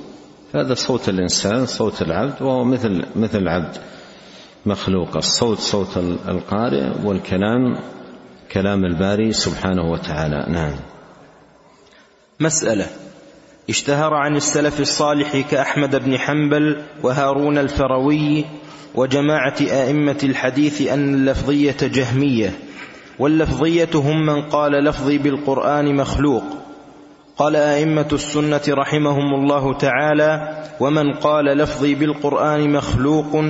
هذا 0.55 0.73
صوت 0.73 1.09
الإنسان 1.09 1.65
صوت 1.65 2.01
العبد 2.01 2.41
وهو 2.41 2.63
مثل 2.63 3.05
مثل 3.15 3.37
العبد 3.37 3.77
مخلوق. 4.65 5.17
الصوت 5.17 5.57
صوت 5.57 5.97
القارئ 6.27 6.89
والكلام 7.03 7.77
كلام 8.51 8.85
الباري 8.85 9.33
سبحانه 9.33 9.91
وتعالى. 9.91 10.45
نعم. 10.49 10.75
مسألة. 12.39 12.85
اشتهر 13.69 14.13
عن 14.13 14.35
السلف 14.35 14.79
الصالح 14.79 15.37
كأحمد 15.37 15.95
بن 15.95 16.17
حنبل 16.17 16.81
وهارون 17.03 17.57
الفروي 17.57 18.45
وجماعة 18.95 19.55
أئمة 19.61 20.17
الحديث 20.23 20.87
أن 20.87 21.13
اللفظية 21.15 21.77
جهمية 21.81 22.51
واللفظية 23.19 23.89
هم 23.95 24.25
من 24.25 24.41
قال 24.41 24.71
لفظي 24.71 25.17
بالقرآن 25.17 25.95
مخلوق. 25.95 26.43
قال 27.37 27.55
آئمة 27.55 28.07
السنة 28.13 28.61
رحمهم 28.69 29.33
الله 29.33 29.73
تعالى 29.73 30.63
ومن 30.79 31.13
قال 31.13 31.45
لفظي 31.45 31.95
بالقرآن 31.95 32.73
مخلوق 32.73 33.45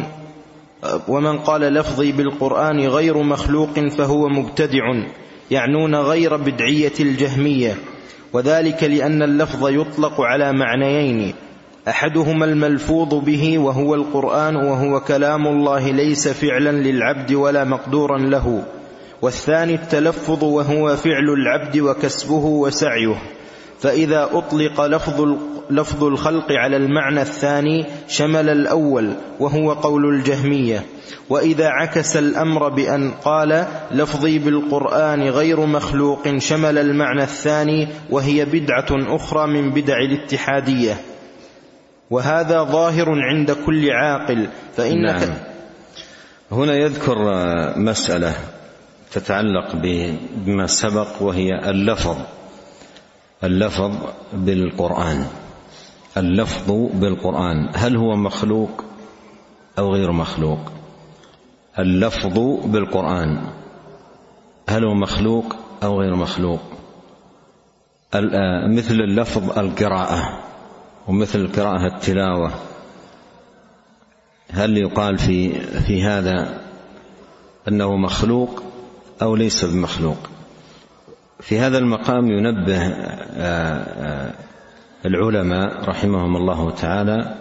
ومن 1.07 1.37
قال 1.37 1.61
لفظي 1.61 2.11
بالقرآن 2.11 2.79
غير 2.79 3.23
مخلوق 3.23 3.79
فهو 3.97 4.29
مبتدع 4.29 5.03
يعنون 5.51 5.95
غير 5.95 6.37
بدعية 6.37 6.93
الجهمية. 6.99 7.75
وذلك 8.33 8.83
لأن 8.83 9.23
اللفظ 9.23 9.69
يطلق 9.69 10.21
على 10.21 10.53
معنيين. 10.53 11.33
أحدهما 11.87 12.45
الملفوظ 12.45 13.13
به 13.25 13.57
وهو 13.57 13.95
القرآن 13.95 14.55
وهو 14.55 14.99
كلام 14.99 15.47
الله 15.47 15.91
ليس 15.91 16.27
فعلا 16.27 16.71
للعبد 16.71 17.33
ولا 17.33 17.63
مقدورا 17.63 18.17
له. 18.17 18.63
والثاني 19.21 19.75
التلفظ 19.75 20.43
وهو 20.43 20.95
فعل 20.95 21.29
العبد 21.29 21.79
وكسبه 21.79 22.45
وسعيه. 22.45 23.36
فإذا 23.79 24.29
أطلق 24.33 24.85
لفظ 24.85 25.37
لفظ 25.69 26.03
الخلق 26.03 26.51
على 26.51 26.77
المعنى 26.77 27.21
الثاني 27.21 27.85
شمل 28.07 28.49
الأول 28.49 29.13
وهو 29.39 29.73
قول 29.73 30.15
الجهمية. 30.15 30.85
وإذا 31.29 31.67
عكس 31.67 32.17
الأمر 32.17 32.69
بأن 32.69 33.11
قال 33.11 33.65
لفظي 33.91 34.39
بالقرآن 34.39 35.21
غير 35.21 35.65
مخلوق 35.65 36.37
شمل 36.37 36.77
المعنى 36.77 37.23
الثاني 37.23 37.87
وهي 38.09 38.45
بدعة 38.45 39.15
أخرى 39.15 39.47
من 39.47 39.71
بدع 39.71 39.97
الاتحادية. 39.97 40.97
وهذا 42.09 42.63
ظاهر 42.63 43.09
عند 43.09 43.51
كل 43.51 43.91
عاقل 43.91 44.47
فإنك 44.77 45.23
نعم. 45.23 45.37
هنا 46.51 46.75
يذكر 46.75 47.15
مسألة 47.75 48.33
تتعلق 49.11 49.75
بما 50.45 50.67
سبق 50.67 51.21
وهي 51.21 51.69
اللفظ. 51.69 52.17
اللفظ 53.43 53.91
بالقرآن. 54.33 55.27
اللفظ 56.17 56.71
بالقرآن. 56.93 57.69
هل 57.75 57.97
هو 57.97 58.15
مخلوق 58.15 58.83
أو 59.79 59.93
غير 59.93 60.11
مخلوق؟ 60.11 60.59
اللفظ 61.79 62.39
بالقرآن. 62.65 63.49
هل 64.69 64.85
هو 64.85 64.93
مخلوق 64.93 65.55
أو 65.83 66.01
غير 66.01 66.15
مخلوق؟ 66.15 66.59
آه، 68.13 68.67
مثل 68.67 68.93
اللفظ 68.93 69.59
القراءة 69.59 70.39
ومثل 71.07 71.39
القراءة 71.39 71.95
التلاوة. 71.95 72.51
هل 74.51 74.77
يقال 74.77 75.17
في 75.17 75.59
في 75.59 76.03
هذا 76.03 76.61
أنه 77.67 77.97
مخلوق 77.97 78.63
أو 79.21 79.35
ليس 79.35 79.65
بمخلوق؟ 79.65 80.17
في 81.39 81.59
هذا 81.59 81.77
المقام 81.77 82.31
ينبه 82.31 82.81
آه، 82.81 82.93
آه، 83.37 84.33
العلماء 85.05 85.89
رحمهم 85.89 86.35
الله 86.35 86.71
تعالى 86.71 87.35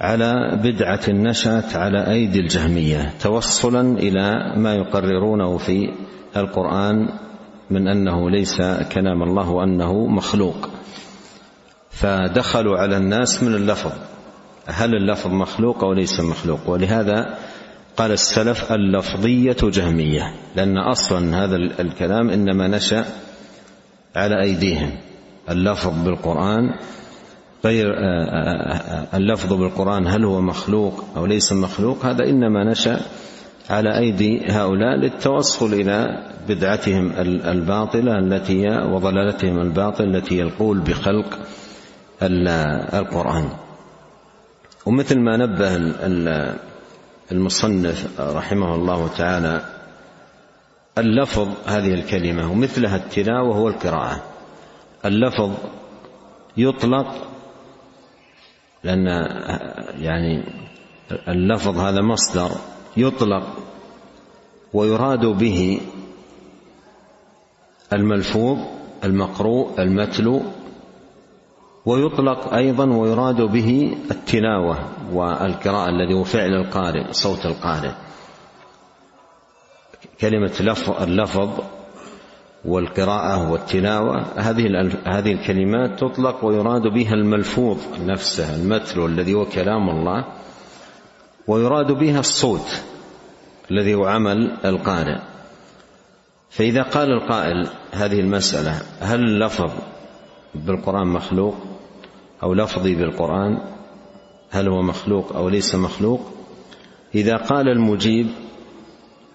على 0.00 0.60
بدعة 0.62 1.00
نشأت 1.08 1.76
على 1.76 2.10
أيدي 2.10 2.40
الجهمية 2.40 3.14
توصلا 3.20 3.98
إلى 3.98 4.54
ما 4.56 4.74
يقررونه 4.74 5.58
في 5.58 5.92
القرآن 6.36 7.08
من 7.70 7.88
أنه 7.88 8.30
ليس 8.30 8.56
كلام 8.92 9.22
الله 9.22 9.50
وأنه 9.50 10.06
مخلوق. 10.06 10.68
فدخلوا 11.90 12.78
على 12.78 12.96
الناس 12.96 13.42
من 13.42 13.54
اللفظ 13.54 13.92
هل 14.66 14.94
اللفظ 14.94 15.30
مخلوق 15.30 15.84
أو 15.84 15.92
ليس 15.92 16.20
مخلوق؟ 16.20 16.60
ولهذا 16.70 17.38
قال 17.96 18.12
السلف 18.12 18.72
اللفظية 18.72 19.56
جهمية 19.62 20.34
لأن 20.56 20.78
أصلا 20.78 21.44
هذا 21.44 21.56
الكلام 21.56 22.30
إنما 22.30 22.68
نشأ 22.68 23.04
على 24.16 24.42
أيديهم. 24.42 24.90
اللفظ 25.50 26.04
بالقرآن 26.04 26.74
غير 27.64 27.86
آه، 27.86 28.24
آه، 28.24 28.74
آه، 28.74 29.16
اللفظ 29.16 29.52
بالقرآن 29.52 30.06
هل 30.06 30.24
هو 30.24 30.40
مخلوق 30.40 31.04
أو 31.16 31.26
ليس 31.26 31.52
مخلوق 31.52 32.06
هذا 32.06 32.24
إنما 32.24 32.70
نشأ 32.70 33.00
على 33.70 33.98
أيدي 33.98 34.40
هؤلاء 34.48 34.96
للتوصل 34.96 35.74
إلى 35.74 36.22
بدعتهم 36.48 37.12
الباطلة 37.46 38.18
التي 38.18 38.68
وضلالتهم 38.68 39.60
الباطلة 39.60 40.06
التي 40.06 40.38
يقول 40.38 40.80
بخلق 40.80 41.38
القرآن. 42.22 43.48
ومثل 44.86 45.18
ما 45.18 45.36
نبه 45.36 45.76
المصنف 47.32 48.20
رحمه 48.20 48.74
الله 48.74 49.08
تعالى 49.08 49.66
اللفظ 50.98 51.48
هذه 51.66 51.94
الكلمة 51.94 52.52
ومثلها 52.52 52.96
التلاوة 52.96 53.60
والقراءة 53.60 54.22
اللفظ 55.04 55.52
يطلق 56.56 57.28
لأن 58.84 59.06
يعني 60.00 60.44
اللفظ 61.28 61.78
هذا 61.78 62.00
مصدر 62.00 62.50
يطلق 62.96 63.58
ويراد 64.72 65.26
به 65.26 65.80
الملفوظ 67.92 68.58
المقروء 69.04 69.82
المتلو 69.82 70.42
ويطلق 71.86 72.54
أيضا 72.54 72.84
ويراد 72.84 73.40
به 73.40 73.96
التلاوة 74.10 74.78
والقراءة 75.12 75.88
الذي 75.88 76.14
هو 76.14 76.24
فعل 76.24 76.54
القارئ 76.54 77.12
صوت 77.12 77.46
القارئ. 77.46 77.92
كلمة 80.20 80.52
اللفظ 81.00 81.48
والقراءة 82.64 83.50
والتلاوة 83.50 84.24
هذه 84.36 84.66
هذه 85.06 85.32
الكلمات 85.32 86.00
تطلق 86.00 86.44
ويراد 86.44 86.82
بها 86.82 87.14
الملفوظ 87.14 87.78
نفسه 88.00 88.56
المتلو 88.56 89.06
الذي 89.06 89.34
هو 89.34 89.44
كلام 89.44 89.90
الله 89.90 90.24
ويراد 91.46 91.92
بها 91.92 92.20
الصوت 92.20 92.82
الذي 93.70 93.94
هو 93.94 94.06
عمل 94.06 94.56
القارئ. 94.64 95.18
فإذا 96.50 96.82
قال 96.82 97.12
القائل 97.12 97.68
هذه 97.92 98.20
المسألة 98.20 98.82
هل 99.00 99.20
اللفظ 99.20 99.70
بالقرآن 100.54 101.06
مخلوق؟ 101.06 101.73
أو 102.44 102.54
لفظي 102.54 102.94
بالقرآن 102.94 103.58
هل 104.50 104.68
هو 104.68 104.82
مخلوق 104.82 105.36
أو 105.36 105.48
ليس 105.48 105.74
مخلوق؟ 105.74 106.20
إذا 107.14 107.36
قال 107.36 107.68
المجيب 107.68 108.26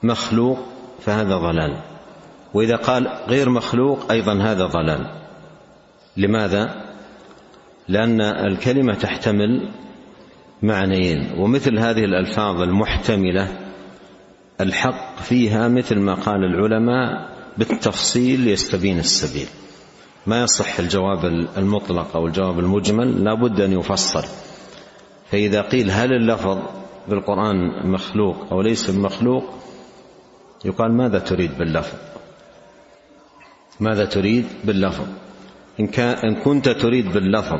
مخلوق 0.03 0.59
فهذا 0.99 1.37
ضلال 1.37 1.81
وإذا 2.53 2.75
قال 2.75 3.07
غير 3.27 3.49
مخلوق 3.49 4.11
أيضا 4.11 4.33
هذا 4.33 4.65
ضلال. 4.65 5.11
لماذا؟ 6.17 6.89
لأن 7.87 8.21
الكلمة 8.21 8.93
تحتمل 8.93 9.69
معنيين 10.63 11.31
ومثل 11.37 11.79
هذه 11.79 12.05
الألفاظ 12.05 12.61
المحتملة 12.61 13.47
الحق 14.61 15.21
فيها 15.21 15.67
مثل 15.67 15.99
ما 15.99 16.13
قال 16.13 16.43
العلماء 16.43 17.29
بالتفصيل 17.57 18.47
يستبين 18.47 18.99
السبيل. 18.99 19.47
ما 20.29 20.43
يصح 20.43 20.79
الجواب 20.79 21.25
المطلق 21.57 22.15
أو 22.15 22.27
الجواب 22.27 22.59
المجمل 22.59 23.23
لا 23.23 23.33
بد 23.33 23.61
أن 23.61 23.79
يفصل. 23.79 24.23
فإذا 25.31 25.61
قيل 25.61 25.91
هل 25.91 26.13
اللفظ 26.13 26.57
بالقرآن 27.07 27.55
مخلوق 27.91 28.35
أو 28.51 28.61
ليس 28.61 28.89
بمخلوق 28.89 29.43
يقال 30.65 30.91
ماذا 30.91 31.19
تريد 31.19 31.57
باللفظ؟ 31.57 31.97
ماذا 33.79 34.05
تريد 34.05 34.45
باللفظ؟ 34.63 35.05
إن, 35.79 35.89
إن 35.99 36.35
كنت 36.35 36.69
تريد 36.69 37.13
باللفظ 37.13 37.59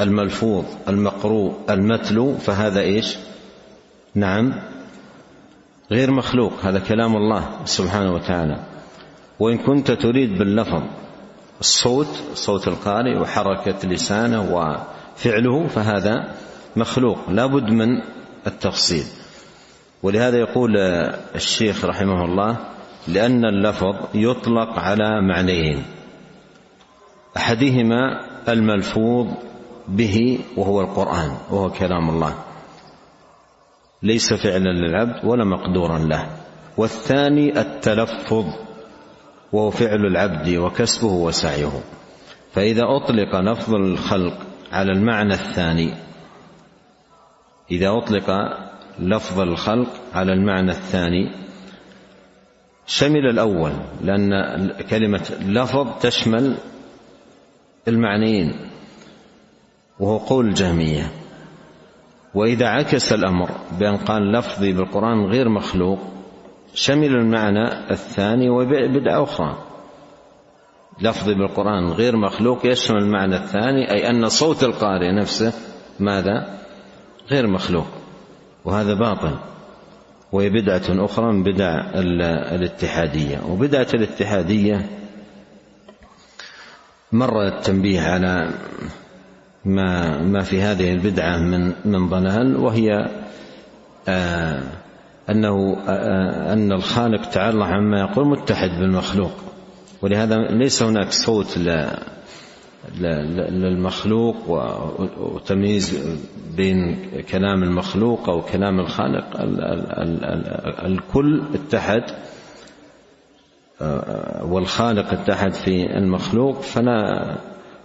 الملفوظ 0.00 0.64
المقروء 0.88 1.54
المتلو 1.70 2.38
فهذا 2.38 2.80
إيش؟ 2.80 3.16
نعم. 4.14 4.52
غير 5.90 6.10
مخلوق 6.10 6.52
هذا 6.62 6.78
كلام 6.78 7.16
الله 7.16 7.50
سبحانه 7.64 8.14
وتعالى. 8.14 8.60
وإن 9.38 9.58
كنت 9.58 9.90
تريد 9.90 10.38
باللفظ 10.38 10.82
الصوت 11.60 12.06
صوت 12.34 12.68
القارئ 12.68 13.18
وحركة 13.18 13.88
لسانه 13.88 14.40
وفعله 14.40 15.66
فهذا 15.66 16.34
مخلوق 16.76 17.18
لا 17.30 17.46
بد 17.46 17.70
من 17.70 17.88
التفصيل. 18.46 19.04
ولهذا 20.02 20.38
يقول 20.38 20.76
الشيخ 21.34 21.84
رحمه 21.84 22.24
الله 22.24 22.56
لأن 23.08 23.44
اللفظ 23.44 23.96
يطلق 24.14 24.78
على 24.78 25.20
معنيين. 25.28 25.82
أحدهما 27.36 28.20
الملفوظ 28.48 29.26
به 29.88 30.38
وهو 30.56 30.80
القرآن 30.80 31.36
وهو 31.50 31.70
كلام 31.70 32.10
الله. 32.10 32.34
ليس 34.02 34.34
فعلا 34.34 34.68
للعبد 34.68 35.24
ولا 35.24 35.44
مقدورا 35.44 35.98
له. 35.98 36.26
والثاني 36.76 37.60
التلفظ. 37.60 38.69
وهو 39.52 39.70
فعل 39.70 40.06
العبد 40.06 40.56
وكسبه 40.56 41.12
وسعيه. 41.12 41.72
فإذا 42.52 42.82
أطلق 42.82 43.36
لفظ 43.40 43.74
الخلق 43.74 44.38
على 44.72 44.92
المعنى 44.92 45.34
الثاني 45.34 45.94
إذا 47.70 47.88
أطلق 47.98 48.30
لفظ 48.98 49.40
الخلق 49.40 49.88
على 50.14 50.32
المعنى 50.32 50.70
الثاني 50.70 51.32
شمل 52.86 53.26
الأول 53.30 53.72
لأن 54.02 54.30
كلمة 54.90 55.30
لفظ 55.46 56.00
تشمل 56.00 56.56
المعنيين 57.88 58.54
وهو 60.00 60.18
قول 60.18 60.46
الجهمية. 60.46 61.10
وإذا 62.34 62.66
عكس 62.66 63.12
الأمر 63.12 63.50
بأن 63.78 63.96
قال 63.96 64.32
لفظي 64.32 64.72
بالقرآن 64.72 65.24
غير 65.24 65.48
مخلوق 65.48 65.98
شمل 66.74 67.16
المعنى 67.16 67.90
الثاني 67.90 68.50
وبدعة 68.50 69.22
أخرى. 69.22 69.58
لفظي 71.00 71.34
بالقرآن 71.34 71.88
غير 71.88 72.16
مخلوق 72.16 72.66
يشمل 72.66 72.96
المعنى 72.96 73.36
الثاني 73.36 73.90
أي 73.90 74.10
أن 74.10 74.28
صوت 74.28 74.64
القارئ 74.64 75.12
نفسه 75.12 75.52
ماذا؟ 76.00 76.58
غير 77.30 77.46
مخلوق 77.46 77.86
وهذا 78.64 78.94
باطل. 78.94 79.38
وهي 80.32 80.50
بدعة 80.50 81.04
أخرى 81.04 81.32
من 81.32 81.42
بدع 81.42 81.90
الاتحادية. 82.54 83.40
وبدعة 83.48 83.86
الاتحادية 83.94 84.86
مر 87.12 87.46
التنبيه 87.46 88.00
على 88.00 88.50
ما 89.64 90.18
ما 90.22 90.42
في 90.42 90.62
هذه 90.62 90.92
البدعة 90.92 91.38
من 91.38 91.72
من 91.84 92.08
ضلال 92.08 92.56
وهي 92.56 92.88
آه 94.08 94.62
أنه 95.30 95.76
أن 96.52 96.72
الخالق 96.72 97.30
تعالى 97.30 97.64
عما 97.64 98.00
يقول 98.00 98.28
متحد 98.28 98.70
بالمخلوق. 98.80 99.32
ولهذا 100.02 100.36
ليس 100.36 100.82
هناك 100.82 101.12
صوت 101.12 101.58
للمخلوق 102.98 104.36
وتمييز 105.18 106.16
بين 106.56 106.96
كلام 107.30 107.62
المخلوق 107.62 108.28
أو 108.28 108.42
كلام 108.42 108.80
الخالق. 108.80 109.24
الكل 110.84 111.42
اتحد 111.54 112.02
والخالق 114.42 115.12
اتحد 115.12 115.52
في 115.52 115.96
المخلوق 115.96 116.60
فلا 116.60 117.24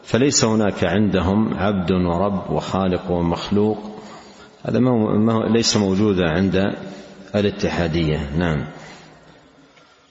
فليس 0.04 0.46
هناك 0.46 0.84
عندهم 0.84 1.54
عبد 1.54 1.92
ورب 1.92 2.52
وخالق 2.52 3.12
ومخلوق. 3.12 3.78
هذا 4.66 4.80
ما 4.80 5.46
ليس 5.50 5.78
موجودا 5.78 6.30
عند 6.30 6.74
الاتحادية. 7.36 8.30
نعم. 8.38 8.66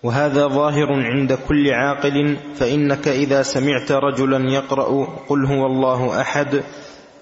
وهذا 0.04 0.48
ظاهر 0.48 0.92
عند 0.92 1.32
كل 1.48 1.70
عاقل 1.70 2.36
فإنك 2.54 3.08
إذا 3.08 3.42
سمعت 3.42 3.92
رجلا 3.92 4.50
يقرأ 4.50 5.06
قل 5.28 5.46
هو 5.46 5.66
الله 5.66 6.20
أحد 6.20 6.62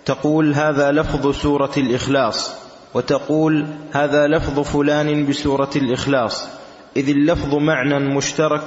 تقول 0.05 0.55
هذا 0.55 0.93
لفظ 0.93 1.31
سورة 1.31 1.71
الإخلاص 1.77 2.55
وتقول 2.95 3.67
هذا 3.93 4.27
لفظ 4.27 4.61
فلان 4.61 5.27
بسورة 5.27 5.71
الإخلاص. 5.77 6.49
إذ 6.97 7.09
اللفظ 7.09 7.55
معنى 7.55 7.99
مشترك 7.99 8.63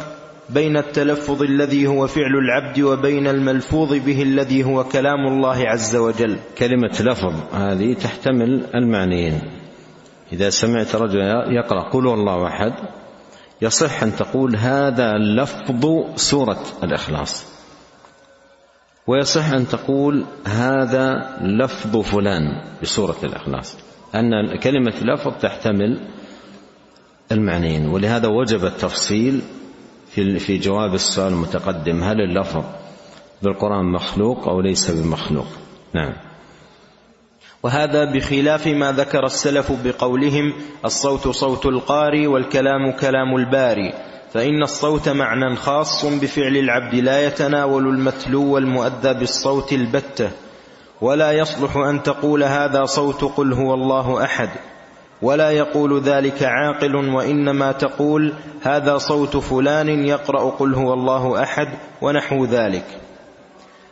بين 0.49 0.77
التلفظ 0.77 1.41
الذي 1.41 1.87
هو 1.87 2.07
فعل 2.07 2.35
العبد 2.35 2.79
وبين 2.79 3.27
الملفوظ 3.27 3.93
به 3.93 4.21
الذي 4.21 4.63
هو 4.63 4.83
كلام 4.83 5.27
الله 5.27 5.69
عز 5.69 5.95
وجل. 5.95 6.37
كلمة 6.57 7.01
لفظ 7.01 7.33
هذه 7.53 7.93
تحتمل 7.93 8.65
المعنيين. 8.75 9.64
إذا 10.35 10.49
سمعت 10.49 10.95
رجلا 10.95 11.51
يقرأ 11.51 11.89
قل 11.89 12.07
الله 12.07 12.47
أحد 12.47 12.73
يصح 13.61 14.03
أن 14.03 14.15
تقول 14.15 14.55
هذا 14.55 15.13
لفظ 15.13 15.85
سورة 16.15 16.63
الإخلاص. 16.83 17.45
ويصح 19.07 19.49
أن 19.49 19.67
تقول 19.67 20.25
هذا 20.45 21.37
لفظ 21.41 21.97
فلان 21.97 22.61
بسورة 22.83 23.15
الإخلاص. 23.23 23.77
أن 24.15 24.57
كلمة 24.59 24.93
لفظ 25.01 25.31
تحتمل 25.41 25.99
المعنيين 27.31 27.87
ولهذا 27.87 28.27
وجب 28.27 28.65
التفصيل 28.65 29.41
في 30.09 30.39
في 30.39 30.57
جواب 30.57 30.93
السؤال 30.93 31.33
المتقدم 31.33 32.03
هل 32.03 32.21
اللفظ 32.21 32.63
بالقرآن 33.41 33.85
مخلوق 33.85 34.47
أو 34.47 34.61
ليس 34.61 34.91
بمخلوق؟ 34.91 35.47
نعم. 35.93 36.13
وهذا 37.63 38.05
بخلاف 38.05 38.67
ما 38.67 38.91
ذكر 38.91 39.25
السلف 39.25 39.71
بقولهم 39.83 40.53
الصوت 40.85 41.27
صوت 41.27 41.65
القاري 41.65 42.27
والكلام 42.27 42.91
كلام 42.91 43.35
الباري 43.35 43.93
فإن 44.33 44.63
الصوت 44.63 45.09
معنى 45.09 45.55
خاص 45.55 46.05
بفعل 46.05 46.57
العبد 46.57 46.95
لا 46.95 47.25
يتناول 47.25 47.87
المتلو 47.87 48.57
المؤدى 48.57 49.13
بالصوت 49.13 49.73
البتة 49.73 50.31
ولا 51.01 51.31
يصلح 51.31 51.77
أن 51.77 52.03
تقول 52.03 52.43
هذا 52.43 52.85
صوت 52.85 53.23
قل 53.23 53.53
هو 53.53 53.73
الله 53.73 54.23
أحد 54.23 54.49
ولا 55.21 55.51
يقول 55.51 56.01
ذلك 56.01 56.43
عاقل 56.43 56.95
وإنما 56.95 57.71
تقول 57.71 58.33
هذا 58.63 58.97
صوت 58.97 59.37
فلان 59.37 60.05
يقرأ 60.05 60.49
قل 60.49 60.73
هو 60.73 60.93
الله 60.93 61.43
أحد 61.43 61.67
ونحو 62.01 62.45
ذلك. 62.45 63.04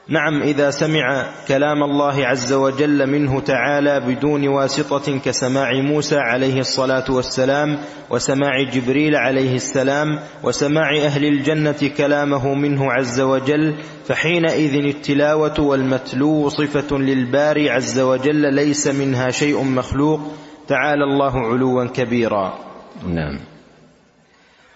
نعم 0.07 0.41
إذا 0.41 0.71
سمع 0.71 1.25
كلام 1.47 1.83
الله 1.83 2.25
عز 2.27 2.53
وجل 2.53 3.09
منه 3.09 3.39
تعالى 3.39 3.99
بدون 3.99 4.47
واسطة 4.47 5.19
كسماع 5.19 5.73
موسى 5.73 6.17
عليه 6.17 6.59
الصلاة 6.59 7.05
والسلام 7.09 7.77
وسماع 8.09 8.63
جبريل 8.63 9.15
عليه 9.15 9.55
السلام 9.55 10.19
وسماع 10.43 10.97
أهل 10.97 11.25
الجنة 11.25 11.91
كلامه 11.97 12.53
منه 12.53 12.93
عز 12.93 13.21
وجل 13.21 13.75
فحينئذ 14.05 14.85
التلاوة 14.85 15.61
والمتلو 15.61 16.49
صفة 16.49 16.97
للباري 16.97 17.69
عز 17.69 17.99
وجل 17.99 18.53
ليس 18.53 18.87
منها 18.87 19.29
شيء 19.29 19.63
مخلوق 19.63 20.19
تعالى 20.67 21.03
الله 21.03 21.39
علوا 21.39 21.85
كبيرا. 21.85 22.59
نعم. 23.07 23.39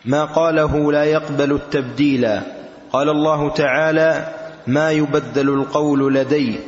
ما 0.05 0.25
قاله 0.25 0.91
لا 0.91 1.03
يقبل 1.03 1.51
التبديل. 1.51 2.27
قال 2.91 3.09
الله 3.09 3.49
تعالى 3.49 4.36
ما 4.67 4.91
يبدل 4.91 5.49
القول 5.49 6.15
لدي. 6.15 6.59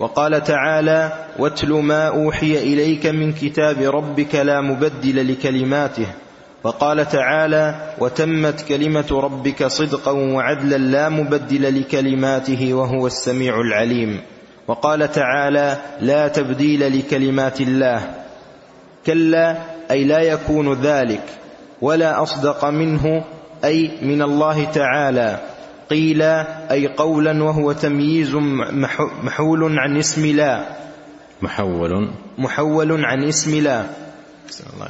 وقال 0.00 0.44
تعالى 0.44 1.12
واتل 1.38 1.72
ما 1.72 2.08
أوحي 2.08 2.58
إليك 2.58 3.06
من 3.06 3.32
كتاب 3.32 3.82
ربك 3.82 4.34
لا 4.34 4.60
مبدل 4.60 5.32
لكلماته. 5.32 6.06
وقال 6.64 7.08
تعالى 7.08 7.92
وتمت 7.98 8.60
كلمة 8.60 9.06
ربك 9.10 9.66
صدقا 9.66 10.10
وعدلا 10.10 10.76
لا 10.76 11.08
مبدل 11.08 11.80
لكلماته 11.80 12.74
وهو 12.74 13.06
السميع 13.06 13.60
العليم. 13.60 14.20
وقال 14.68 15.12
تعالى 15.12 15.76
لا 16.00 16.28
تبديل 16.28 16.98
لكلمات 16.98 17.60
الله. 17.60 18.14
كلا 19.06 19.56
أي 19.90 20.04
لا 20.04 20.18
يكون 20.18 20.72
ذلك 20.72 21.22
ولا 21.82 22.22
أصدق 22.22 22.64
منه 22.64 23.24
أي 23.64 23.90
من 24.02 24.22
الله 24.22 24.64
تعالى. 24.64 25.55
قيل 25.90 26.22
أي 26.70 26.86
قولا 26.86 27.44
وهو 27.44 27.72
تمييز 27.72 28.34
محول 29.22 29.78
عن 29.78 29.96
اسم 29.96 30.26
لا. 30.26 30.64
محول. 31.42 32.08
محول 32.38 33.04
عن 33.04 33.24
اسم 33.24 33.62
لا. 33.62 33.86
الله 34.74 34.88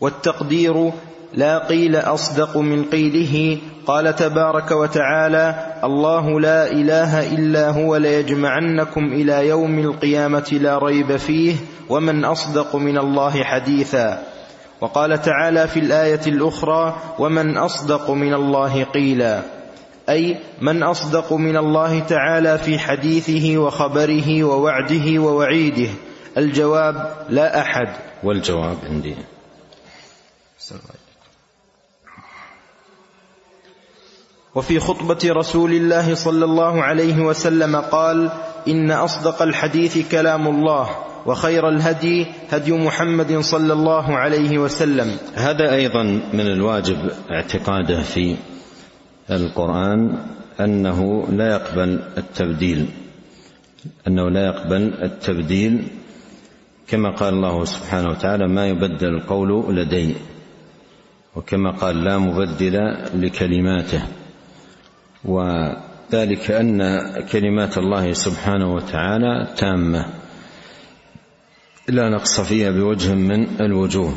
والتقدير 0.00 0.92
لا 1.34 1.58
قيل 1.58 1.96
أصدق 1.96 2.56
من 2.56 2.84
قيله. 2.84 3.58
قال 3.86 4.16
تبارك 4.16 4.70
وتعالى 4.70 5.76
الله 5.84 6.40
لا 6.40 6.72
إله 6.72 7.34
إلا 7.34 7.70
هو 7.70 7.96
ليجمعنكم 7.96 9.04
إلى 9.04 9.48
يوم 9.48 9.78
القيامة 9.78 10.58
لا 10.62 10.78
ريب 10.78 11.16
فيه 11.16 11.56
ومن 11.88 12.24
أصدق 12.24 12.76
من 12.76 12.98
الله 12.98 13.44
حديثا. 13.44 14.33
وقال 14.84 15.22
تعالى 15.22 15.68
في 15.68 15.80
الآية 15.80 16.20
الأخرى 16.26 16.96
ومن 17.18 17.56
أصدق 17.56 18.10
من 18.10 18.34
الله 18.34 18.84
قيلا. 18.84 19.42
أي 20.08 20.36
من 20.60 20.82
أصدق 20.82 21.32
من 21.32 21.56
الله 21.56 22.00
تعالى 22.00 22.58
في 22.58 22.78
حديثه 22.78 23.58
وخبره 23.58 24.44
ووعده 24.44 25.18
ووعيده. 25.18 25.90
الجواب 26.36 27.26
لا 27.28 27.60
أحد. 27.60 27.88
والجواب 28.22 28.76
عندي. 28.90 29.16
وفي 34.54 34.80
خطبة 34.80 35.18
رسول 35.24 35.72
الله 35.72 36.14
صلى 36.14 36.44
الله 36.44 36.82
عليه 36.82 37.18
وسلم 37.22 37.76
قال 37.76 38.30
إن 38.68 38.90
أصدق 38.90 39.42
الحديث 39.42 40.10
كلام 40.10 40.48
الله 40.48 40.88
وخير 41.26 41.68
الهدي 41.68 42.26
هدي 42.50 42.72
محمد 42.72 43.38
صلى 43.38 43.72
الله 43.72 44.16
عليه 44.16 44.58
وسلم. 44.58 45.16
هذا 45.34 45.74
أيضا 45.74 46.02
من 46.32 46.40
الواجب 46.40 46.98
اعتقاده 47.30 48.02
في 48.02 48.36
القرآن 49.30 50.18
أنه 50.60 51.28
لا 51.32 51.50
يقبل 51.50 52.00
التبديل 52.18 52.86
أنه 54.08 54.30
لا 54.30 54.46
يقبل 54.46 54.94
التبديل 55.02 55.88
كما 56.88 57.10
قال 57.16 57.34
الله 57.34 57.64
سبحانه 57.64 58.08
وتعالى 58.08 58.48
ما 58.48 58.66
يبدل 58.66 59.08
القول 59.08 59.76
لدي 59.76 60.14
وكما 61.36 61.70
قال 61.70 62.04
لا 62.04 62.18
مبدل 62.18 62.76
لكلماته. 63.14 64.02
وذلك 65.24 66.50
أن 66.50 67.00
كلمات 67.32 67.78
الله 67.78 68.12
سبحانه 68.12 68.74
وتعالى 68.74 69.54
تامة. 69.56 70.06
لا 71.88 72.08
نقص 72.08 72.40
فيها 72.40 72.70
بوجه 72.70 73.14
من 73.14 73.60
الوجوه. 73.60 74.14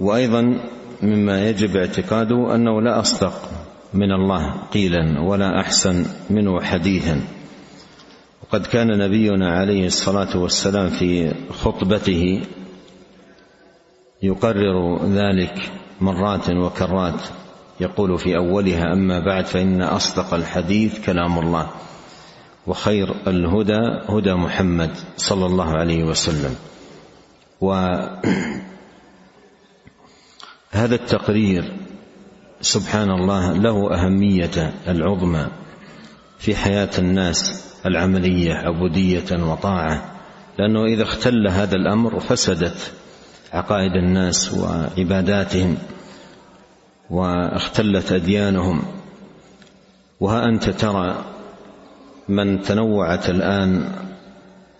وأيضا 0.00 0.60
مما 1.02 1.48
يجب 1.48 1.76
اعتقاده 1.76 2.54
أنه 2.54 2.82
لا 2.82 3.00
أصدق 3.00 3.50
من 3.94 4.12
الله 4.12 4.54
قيلا 4.74 5.20
ولا 5.20 5.60
أحسن 5.60 6.06
منه 6.30 6.60
حديثا. 6.60 7.20
وقد 8.42 8.66
كان 8.66 8.98
نبينا 8.98 9.52
عليه 9.58 9.86
الصلاة 9.86 10.38
والسلام 10.38 10.88
في 10.88 11.34
خطبته 11.50 12.42
يقرر 14.22 15.06
ذلك 15.06 15.70
مرات 16.00 16.50
وكرات. 16.50 17.20
يقول 17.80 18.18
في 18.18 18.36
أولها 18.36 18.92
أما 18.92 19.18
بعد 19.18 19.46
فإن 19.46 19.82
أصدق 19.82 20.34
الحديث 20.34 21.06
كلام 21.06 21.38
الله 21.38 21.70
وخير 22.66 23.14
الهدى 23.26 23.80
هدى 24.08 24.34
محمد 24.34 24.90
صلى 25.16 25.46
الله 25.46 25.70
عليه 25.70 26.04
وسلم. 26.04 26.54
وهذا 27.60 28.14
التقرير 31.02 31.72
سبحان 32.60 33.10
الله 33.10 33.52
له 33.52 33.94
أهمية 33.94 34.72
العظمى 34.88 35.46
في 36.38 36.56
حياة 36.56 36.90
الناس 36.98 37.66
العملية 37.86 38.54
عبودية 38.54 39.44
وطاعة 39.44 40.12
لأنه 40.58 40.84
إذا 40.84 41.02
اختل 41.02 41.48
هذا 41.48 41.74
الأمر 41.74 42.20
فسدت 42.20 42.92
عقائد 43.52 43.92
الناس 43.92 44.54
وعباداتهم. 44.54 45.76
واختلت 47.10 48.12
أديانهم. 48.12 48.82
وها 50.20 50.44
أنت 50.44 50.70
ترى 50.70 51.24
من 52.28 52.62
تنوعت 52.62 53.30
الآن 53.30 53.88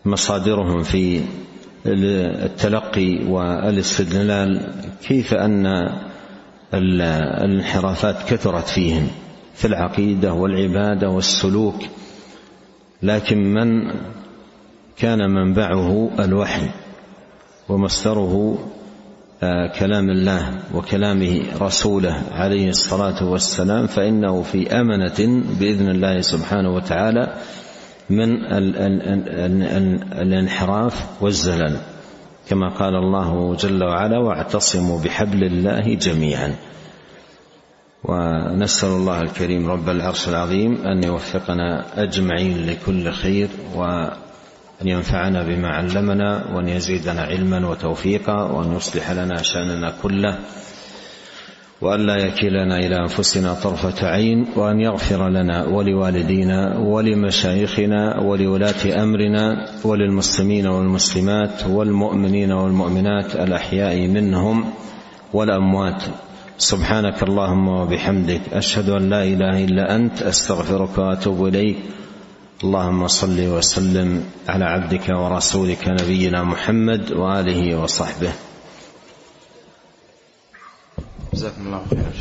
مصادرهم 0.05 0.83
في 0.83 1.21
التلقي 1.87 3.25
والاستدلال 3.25 4.73
كيف 5.03 5.35
أن 5.35 5.67
الانحرافات 6.75 8.17
كثرت 8.29 8.69
فيهم 8.69 9.09
في 9.55 9.65
العقيدة 9.65 10.33
والعبادة 10.33 11.11
والسلوك؟ 11.11 11.83
لكن 13.03 13.39
من 13.39 13.91
كان 14.99 15.31
منبعه 15.31 16.11
الوحي 16.19 16.69
ومصدره 17.69 18.59
كلام 19.79 20.11
الله 20.11 20.59
وكلام 20.75 21.43
رسوله 21.61 22.23
عليه 22.33 22.69
الصلاة 22.69 23.25
والسلام 23.31 23.87
فإنه 23.87 24.43
في 24.43 24.81
أمنة 24.81 25.43
بإذن 25.61 25.89
الله 25.91 26.21
سبحانه 26.21 26.75
وتعالى 26.75 27.35
من 28.11 28.45
الانحراف 30.13 31.23
والزلل. 31.23 31.77
كما 32.49 32.69
قال 32.69 32.95
الله 32.95 33.55
جل 33.55 33.85
وعلا 33.85 34.19
واعتصموا 34.19 35.01
بحبل 35.01 35.45
الله 35.45 35.95
جميعا. 35.95 36.55
ونسأل 38.05 38.89
الله 38.89 39.21
الكريم 39.21 39.71
رب 39.71 39.89
العرش 39.89 40.29
العظيم 40.29 40.87
أن 40.87 41.05
يوفقنا 41.05 41.85
أجمعين 42.03 42.67
لكل 42.67 43.13
خير 43.13 43.49
و 43.77 44.07
أن 44.83 44.89
ينفعنا 44.89 45.43
بما 45.43 45.69
علمنا 45.69 46.45
وأن 46.55 46.69
يزيدنا 46.69 47.23
علما 47.23 47.69
وتوفيقا 47.69 48.43
وأن 48.43 48.77
يصلح 48.77 49.11
لنا 49.11 49.43
شأننا 49.43 49.93
كله 50.03 50.39
وأن 51.81 52.07
لا 52.07 52.17
يكلنا 52.17 52.79
إلى 52.79 52.97
أنفسنا 52.97 53.55
طرفة 53.55 54.09
عين 54.09 54.47
وأن 54.57 54.81
يغفر 54.81 55.29
لنا 55.29 55.65
ولوالدينا 55.65 56.79
ولمشايخنا 56.79 58.21
ولولاة 58.21 59.03
أمرنا 59.03 59.69
وللمسلمين 59.85 60.67
والمسلمات 60.67 61.67
والمؤمنين 61.69 62.53
والمؤمنات 62.53 63.37
الأحياء 63.37 64.09
منهم 64.09 64.65
والأموات. 65.33 66.03
سبحانك 66.59 67.23
اللهم 67.23 67.69
وبحمدك 67.69 68.41
أشهد 68.53 68.89
أن 68.89 69.11
لا 69.11 69.25
إله 69.25 69.65
إلا 69.65 69.97
أنت 69.97 70.23
أستغفرك 70.23 70.99
وأتوب 70.99 71.47
إليك. 71.47 71.77
اللهم 72.65 73.09
صل 73.09 73.41
وسلم 73.41 74.25
على 74.49 74.65
عبدك 74.65 75.09
ورسولك 75.09 75.89
نبينا 75.89 76.43
محمد 76.43 77.13
وآله 77.13 77.77
وصحبه. 77.77 78.33
جزاكم 81.35 81.67
الله 81.67 81.83
خيرا. 81.91 82.17